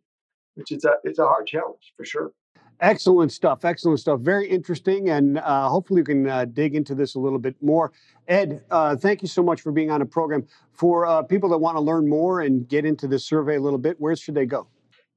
which 0.54 0.72
is 0.72 0.84
a 0.84 0.94
it's 1.04 1.18
a 1.18 1.26
hard 1.26 1.46
challenge 1.46 1.92
for 1.96 2.04
sure 2.04 2.32
Excellent 2.80 3.32
stuff. 3.32 3.64
Excellent 3.64 3.98
stuff. 3.98 4.20
Very 4.20 4.48
interesting. 4.48 5.10
And 5.10 5.38
uh, 5.38 5.68
hopefully, 5.68 6.02
we 6.02 6.06
can 6.06 6.28
uh, 6.28 6.44
dig 6.44 6.76
into 6.76 6.94
this 6.94 7.16
a 7.16 7.18
little 7.18 7.38
bit 7.38 7.56
more. 7.60 7.92
Ed, 8.28 8.62
uh, 8.70 8.94
thank 8.94 9.20
you 9.20 9.28
so 9.28 9.42
much 9.42 9.62
for 9.62 9.72
being 9.72 9.90
on 9.90 10.00
the 10.00 10.06
program. 10.06 10.46
For 10.72 11.04
uh, 11.04 11.22
people 11.22 11.48
that 11.50 11.58
want 11.58 11.76
to 11.76 11.80
learn 11.80 12.08
more 12.08 12.42
and 12.42 12.68
get 12.68 12.84
into 12.84 13.08
this 13.08 13.24
survey 13.24 13.56
a 13.56 13.60
little 13.60 13.78
bit, 13.78 14.00
where 14.00 14.14
should 14.14 14.36
they 14.36 14.46
go? 14.46 14.68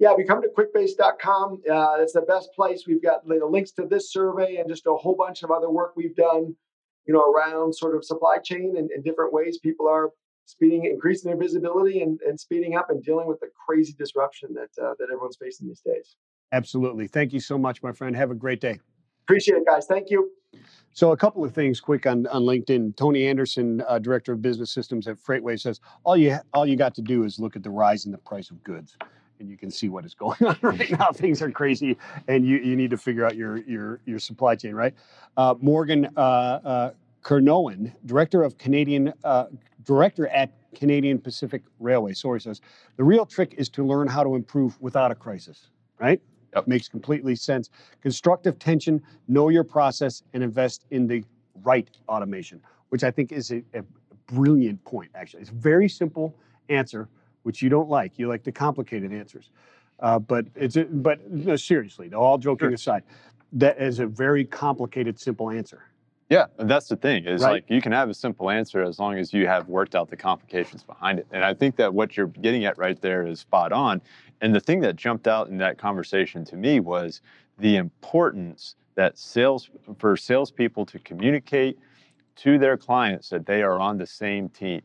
Yeah, 0.01 0.15
we 0.17 0.23
come 0.23 0.41
to 0.41 0.47
quickbase.com. 0.49 1.61
Uh, 1.71 1.95
it's 1.99 2.13
the 2.13 2.21
best 2.21 2.49
place. 2.55 2.85
We've 2.87 3.03
got 3.03 3.21
you 3.27 3.37
know, 3.37 3.47
links 3.47 3.69
to 3.73 3.85
this 3.85 4.11
survey 4.11 4.55
and 4.55 4.67
just 4.67 4.87
a 4.87 4.95
whole 4.95 5.15
bunch 5.15 5.43
of 5.43 5.51
other 5.51 5.69
work 5.69 5.93
we've 5.95 6.15
done, 6.15 6.55
you 7.05 7.13
know, 7.13 7.31
around 7.31 7.75
sort 7.75 7.95
of 7.95 8.03
supply 8.03 8.39
chain 8.39 8.73
and, 8.77 8.89
and 8.89 9.03
different 9.03 9.31
ways 9.31 9.59
people 9.59 9.87
are 9.87 10.09
speeding, 10.47 10.85
increasing 10.85 11.29
their 11.29 11.39
visibility 11.39 12.01
and, 12.01 12.19
and 12.27 12.39
speeding 12.39 12.75
up 12.75 12.89
and 12.89 13.03
dealing 13.03 13.27
with 13.27 13.39
the 13.41 13.49
crazy 13.67 13.93
disruption 13.93 14.55
that 14.55 14.83
uh, 14.83 14.95
that 14.97 15.09
everyone's 15.13 15.37
facing 15.39 15.67
these 15.67 15.81
days. 15.81 16.15
Absolutely. 16.51 17.05
Thank 17.05 17.31
you 17.31 17.39
so 17.39 17.59
much, 17.59 17.83
my 17.83 17.91
friend. 17.91 18.15
Have 18.15 18.31
a 18.31 18.35
great 18.35 18.59
day. 18.59 18.79
Appreciate 19.27 19.57
it, 19.57 19.67
guys. 19.67 19.85
Thank 19.85 20.09
you. 20.09 20.31
So, 20.93 21.11
a 21.11 21.17
couple 21.17 21.45
of 21.45 21.53
things 21.53 21.79
quick 21.79 22.07
on, 22.07 22.25
on 22.27 22.41
LinkedIn. 22.41 22.97
Tony 22.97 23.27
Anderson, 23.27 23.83
uh, 23.87 23.99
director 23.99 24.33
of 24.33 24.41
business 24.41 24.71
systems 24.71 25.07
at 25.07 25.17
Freightway, 25.17 25.59
says 25.59 25.79
all 26.03 26.17
you 26.17 26.39
all 26.55 26.65
you 26.65 26.75
got 26.75 26.95
to 26.95 27.03
do 27.03 27.23
is 27.23 27.39
look 27.39 27.55
at 27.55 27.61
the 27.61 27.69
rise 27.69 28.07
in 28.07 28.11
the 28.11 28.17
price 28.17 28.49
of 28.49 28.63
goods 28.63 28.97
and 29.41 29.49
you 29.49 29.57
can 29.57 29.69
see 29.69 29.89
what 29.89 30.05
is 30.05 30.13
going 30.13 30.37
on 30.45 30.57
right 30.61 30.91
now. 30.91 31.11
Things 31.11 31.41
are 31.41 31.51
crazy, 31.51 31.97
and 32.27 32.45
you, 32.45 32.57
you 32.57 32.77
need 32.77 32.91
to 32.91 32.97
figure 32.97 33.25
out 33.25 33.35
your 33.35 33.57
your 33.57 33.99
your 34.05 34.19
supply 34.19 34.55
chain, 34.55 34.73
right? 34.73 34.93
Uh, 35.35 35.55
Morgan 35.59 36.07
uh, 36.15 36.19
uh, 36.19 36.91
Kernowen, 37.23 37.91
director 38.05 38.43
of 38.43 38.57
Canadian 38.57 39.13
uh, 39.25 39.47
director 39.83 40.27
at 40.29 40.53
Canadian 40.73 41.19
Pacific 41.19 41.63
Railway. 41.79 42.13
Sorry, 42.13 42.39
says 42.39 42.61
the 42.95 43.03
real 43.03 43.25
trick 43.25 43.55
is 43.57 43.67
to 43.69 43.85
learn 43.85 44.07
how 44.07 44.23
to 44.23 44.35
improve 44.35 44.79
without 44.79 45.11
a 45.11 45.15
crisis, 45.15 45.67
right? 45.99 46.21
Yep. 46.55 46.67
Makes 46.67 46.87
completely 46.87 47.35
sense. 47.35 47.69
Constructive 48.01 48.59
tension, 48.59 49.01
know 49.27 49.49
your 49.49 49.63
process, 49.63 50.23
and 50.33 50.43
invest 50.43 50.85
in 50.91 51.07
the 51.07 51.23
right 51.63 51.89
automation, 52.09 52.61
which 52.89 53.03
I 53.03 53.11
think 53.11 53.31
is 53.31 53.51
a, 53.51 53.63
a 53.73 53.83
brilliant 54.27 54.83
point. 54.83 55.11
Actually, 55.15 55.41
it's 55.41 55.49
a 55.49 55.53
very 55.53 55.87
simple 55.87 56.35
answer 56.69 57.07
which 57.43 57.61
you 57.61 57.69
don't 57.69 57.89
like. 57.89 58.17
You 58.17 58.27
like 58.27 58.43
the 58.43 58.51
complicated 58.51 59.11
answers. 59.13 59.49
Uh, 59.99 60.17
but 60.19 60.47
it's 60.55 60.77
but 60.89 61.29
no, 61.29 61.55
seriously, 61.55 62.11
all 62.13 62.37
joking 62.37 62.69
sure. 62.69 62.73
aside, 62.73 63.03
that 63.53 63.79
is 63.79 63.99
a 63.99 64.07
very 64.07 64.43
complicated, 64.43 65.19
simple 65.19 65.51
answer. 65.51 65.83
Yeah, 66.29 66.45
and 66.57 66.69
that's 66.69 66.87
the 66.87 66.95
thing 66.95 67.25
is 67.25 67.41
right? 67.41 67.51
like 67.51 67.65
you 67.67 67.81
can 67.81 67.91
have 67.91 68.09
a 68.09 68.13
simple 68.13 68.49
answer 68.49 68.81
as 68.81 68.99
long 68.99 69.17
as 69.17 69.33
you 69.33 69.47
have 69.47 69.67
worked 69.67 69.95
out 69.95 70.09
the 70.09 70.15
complications 70.15 70.81
behind 70.81 71.19
it. 71.19 71.27
And 71.31 71.43
I 71.43 71.53
think 71.53 71.75
that 71.75 71.93
what 71.93 72.15
you're 72.15 72.27
getting 72.27 72.63
at 72.63 72.77
right 72.77 72.99
there 73.01 73.27
is 73.27 73.41
spot 73.41 73.73
on. 73.73 74.01
And 74.39 74.55
the 74.55 74.61
thing 74.61 74.79
that 74.79 74.95
jumped 74.95 75.27
out 75.27 75.49
in 75.49 75.57
that 75.57 75.77
conversation 75.77 76.45
to 76.45 76.55
me 76.55 76.79
was 76.79 77.21
the 77.59 77.75
importance 77.75 78.75
that 78.95 79.17
sales 79.17 79.69
for 79.99 80.15
salespeople 80.15 80.85
to 80.85 80.99
communicate 80.99 81.77
to 82.37 82.57
their 82.57 82.77
clients 82.77 83.27
that 83.29 83.45
they 83.45 83.61
are 83.61 83.79
on 83.79 83.97
the 83.97 84.07
same 84.07 84.47
team 84.47 84.81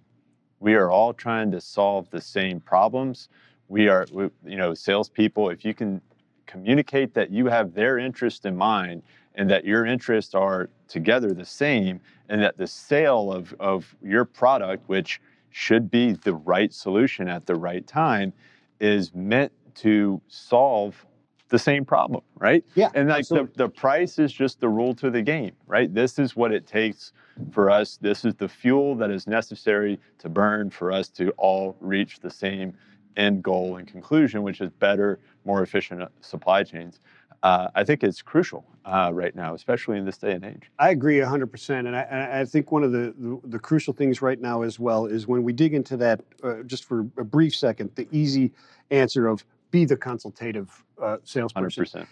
we 0.60 0.74
are 0.74 0.90
all 0.90 1.12
trying 1.12 1.50
to 1.52 1.60
solve 1.60 2.08
the 2.10 2.20
same 2.20 2.60
problems. 2.60 3.28
We 3.68 3.88
are, 3.88 4.06
we, 4.12 4.30
you 4.44 4.56
know, 4.56 4.74
salespeople. 4.74 5.50
If 5.50 5.64
you 5.64 5.74
can 5.74 6.00
communicate 6.46 7.14
that 7.14 7.30
you 7.30 7.46
have 7.46 7.74
their 7.74 7.98
interest 7.98 8.46
in 8.46 8.56
mind 8.56 9.02
and 9.34 9.50
that 9.50 9.64
your 9.64 9.84
interests 9.84 10.34
are 10.34 10.70
together 10.88 11.32
the 11.32 11.44
same, 11.44 12.00
and 12.28 12.42
that 12.42 12.56
the 12.56 12.66
sale 12.66 13.32
of, 13.32 13.54
of 13.60 13.94
your 14.02 14.24
product, 14.24 14.88
which 14.88 15.20
should 15.50 15.90
be 15.90 16.12
the 16.12 16.34
right 16.34 16.72
solution 16.72 17.28
at 17.28 17.46
the 17.46 17.54
right 17.54 17.86
time, 17.86 18.32
is 18.80 19.14
meant 19.14 19.52
to 19.74 20.20
solve 20.28 21.05
the 21.48 21.58
same 21.58 21.84
problem, 21.84 22.22
right? 22.38 22.64
Yeah. 22.74 22.90
And 22.94 23.08
like 23.08 23.28
the, 23.28 23.48
the 23.54 23.68
price 23.68 24.18
is 24.18 24.32
just 24.32 24.60
the 24.60 24.68
rule 24.68 24.94
to 24.94 25.10
the 25.10 25.22
game, 25.22 25.52
right? 25.66 25.92
This 25.92 26.18
is 26.18 26.34
what 26.34 26.52
it 26.52 26.66
takes 26.66 27.12
for 27.52 27.70
us. 27.70 27.98
This 28.00 28.24
is 28.24 28.34
the 28.34 28.48
fuel 28.48 28.94
that 28.96 29.10
is 29.10 29.26
necessary 29.26 30.00
to 30.18 30.28
burn 30.28 30.70
for 30.70 30.90
us 30.90 31.08
to 31.10 31.30
all 31.32 31.76
reach 31.80 32.20
the 32.20 32.30
same 32.30 32.74
end 33.16 33.42
goal 33.42 33.76
and 33.76 33.86
conclusion, 33.86 34.42
which 34.42 34.60
is 34.60 34.70
better, 34.70 35.20
more 35.44 35.62
efficient 35.62 36.02
uh, 36.02 36.08
supply 36.20 36.62
chains. 36.62 37.00
Uh, 37.42 37.68
I 37.74 37.84
think 37.84 38.02
it's 38.02 38.22
crucial 38.22 38.64
uh, 38.84 39.10
right 39.12 39.34
now, 39.34 39.54
especially 39.54 39.98
in 39.98 40.04
this 40.04 40.18
day 40.18 40.32
and 40.32 40.44
age. 40.44 40.70
I 40.78 40.90
agree 40.90 41.18
100%. 41.18 41.78
And 41.78 41.94
I, 41.94 42.40
I 42.40 42.44
think 42.44 42.72
one 42.72 42.82
of 42.82 42.92
the, 42.92 43.14
the, 43.18 43.40
the, 43.44 43.58
crucial 43.58 43.92
things 43.92 44.22
right 44.22 44.40
now 44.40 44.62
as 44.62 44.80
well 44.80 45.06
is 45.06 45.26
when 45.26 45.42
we 45.42 45.52
dig 45.52 45.74
into 45.74 45.96
that, 45.98 46.22
uh, 46.42 46.62
just 46.62 46.84
for 46.84 47.00
a 47.18 47.24
brief 47.24 47.54
second, 47.54 47.90
the 47.94 48.08
easy 48.10 48.52
answer 48.90 49.28
of 49.28 49.44
be 49.76 49.84
the 49.84 49.96
consultative 49.96 50.82
uh, 51.02 51.18
salesperson. 51.24 51.84
100%. 51.84 52.06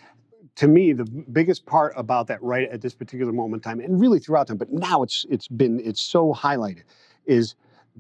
To 0.57 0.69
me, 0.69 0.93
the 0.93 1.07
biggest 1.07 1.65
part 1.65 1.95
about 1.97 2.27
that 2.27 2.43
right 2.43 2.69
at 2.71 2.83
this 2.83 2.95
particular 2.95 3.33
moment 3.33 3.65
in 3.65 3.71
time, 3.71 3.81
and 3.81 3.99
really 3.99 4.19
throughout 4.19 4.47
time, 4.49 4.59
but 4.59 4.71
now 4.71 5.03
it's 5.03 5.25
it's 5.31 5.49
been 5.49 5.81
it's 5.81 6.01
so 6.01 6.33
highlighted, 6.33 6.85
is 7.25 7.55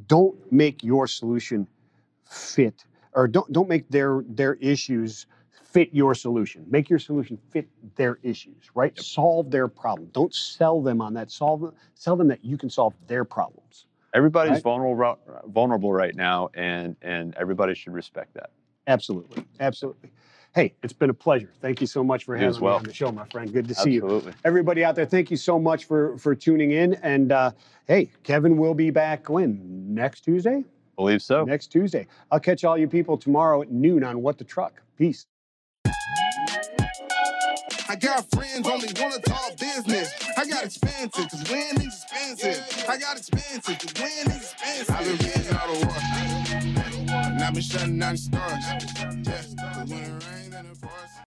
don't 0.07 0.37
make 0.53 0.85
your 0.85 1.07
solution 1.07 1.67
fit 2.25 2.85
or 3.15 3.27
don't 3.27 3.51
don't 3.53 3.69
make 3.69 3.89
their 3.89 4.23
their 4.29 4.55
issues 4.57 5.27
fit 5.73 5.89
your 5.93 6.15
solution. 6.15 6.65
Make 6.69 6.89
your 6.91 7.01
solution 7.01 7.39
fit 7.51 7.67
their 7.97 8.19
issues, 8.23 8.71
right? 8.75 8.93
Yep. 8.95 9.05
Solve 9.05 9.51
their 9.51 9.67
problem. 9.67 10.11
Don't 10.13 10.35
sell 10.35 10.81
them 10.83 11.01
on 11.01 11.15
that. 11.15 11.31
Solve 11.31 11.73
sell 11.95 12.17
them 12.17 12.29
that 12.29 12.45
you 12.45 12.57
can 12.59 12.71
solve 12.71 12.95
their 13.09 13.25
problems. 13.25 13.87
Everybody's 14.13 14.53
right? 14.53 14.63
vulnerable 14.63 15.19
vulnerable 15.47 15.93
right 15.93 16.15
now, 16.15 16.51
and 16.55 16.95
and 17.03 17.35
everybody 17.35 17.75
should 17.75 17.95
respect 17.95 18.35
that. 18.35 18.51
Absolutely, 18.87 19.45
absolutely. 19.61 20.11
Hey, 20.55 20.73
it's 20.85 20.93
been 20.93 21.11
a 21.11 21.15
pleasure. 21.15 21.51
Thank 21.61 21.81
you 21.81 21.87
so 21.89 22.05
much 22.05 22.25
for 22.25 22.37
having 22.37 22.61
well. 22.61 22.75
me 22.75 22.79
on 22.79 22.85
the 22.85 22.95
show, 22.95 23.11
my 23.11 23.25
friend. 23.27 23.53
Good 23.53 23.67
to 23.67 23.75
see 23.75 23.91
you. 23.91 24.33
Everybody 24.45 24.85
out 24.85 24.95
there, 24.95 25.05
thank 25.05 25.31
you 25.31 25.37
so 25.37 25.59
much 25.59 25.87
for 25.87 26.17
for 26.17 26.35
tuning 26.35 26.71
in. 26.71 26.95
And 27.03 27.33
uh, 27.33 27.51
hey, 27.89 28.11
Kevin 28.23 28.57
will 28.57 28.75
be 28.75 28.91
back 28.91 29.29
when 29.29 29.93
next 29.93 30.21
Tuesday. 30.21 30.65
Believe 30.97 31.23
so. 31.23 31.45
Next 31.45 31.69
Tuesday. 31.69 32.07
I'll 32.31 32.39
catch 32.39 32.63
all 32.65 32.79
you 32.79 32.87
people 32.87 33.17
tomorrow 33.17 33.63
at 33.63 33.73
noon 33.73 34.05
on 34.05 34.23
What 34.23 34.39
the 34.39 34.45
Truck. 34.45 34.81
Peace. 34.97 35.27
I 37.87 37.97
got 37.97 38.29
friends 38.31 38.69
only 38.69 38.89
wanna 39.01 39.19
talk 39.19 39.57
business. 39.59 40.13
I 40.37 40.47
got 40.47 40.65
expensive, 40.65 41.31
cause 41.31 41.51
winning's 41.51 42.05
expensive. 42.13 42.85
I 42.89 42.97
got 42.97 43.17
expensive, 43.19 43.79
cause 43.79 43.95
winning's 43.95 44.53
expensive. 44.53 44.95
I've 44.95 45.05
been 45.05 45.17
reading 45.27 45.57
all 45.57 45.75
the 45.75 45.87
war. 45.87 46.44
I've 47.45 47.53
been 47.53 47.63
shutting 47.63 47.99
down 47.99 48.13
the 48.13 48.19
stars. 48.19 48.65
Yeah. 49.87 51.14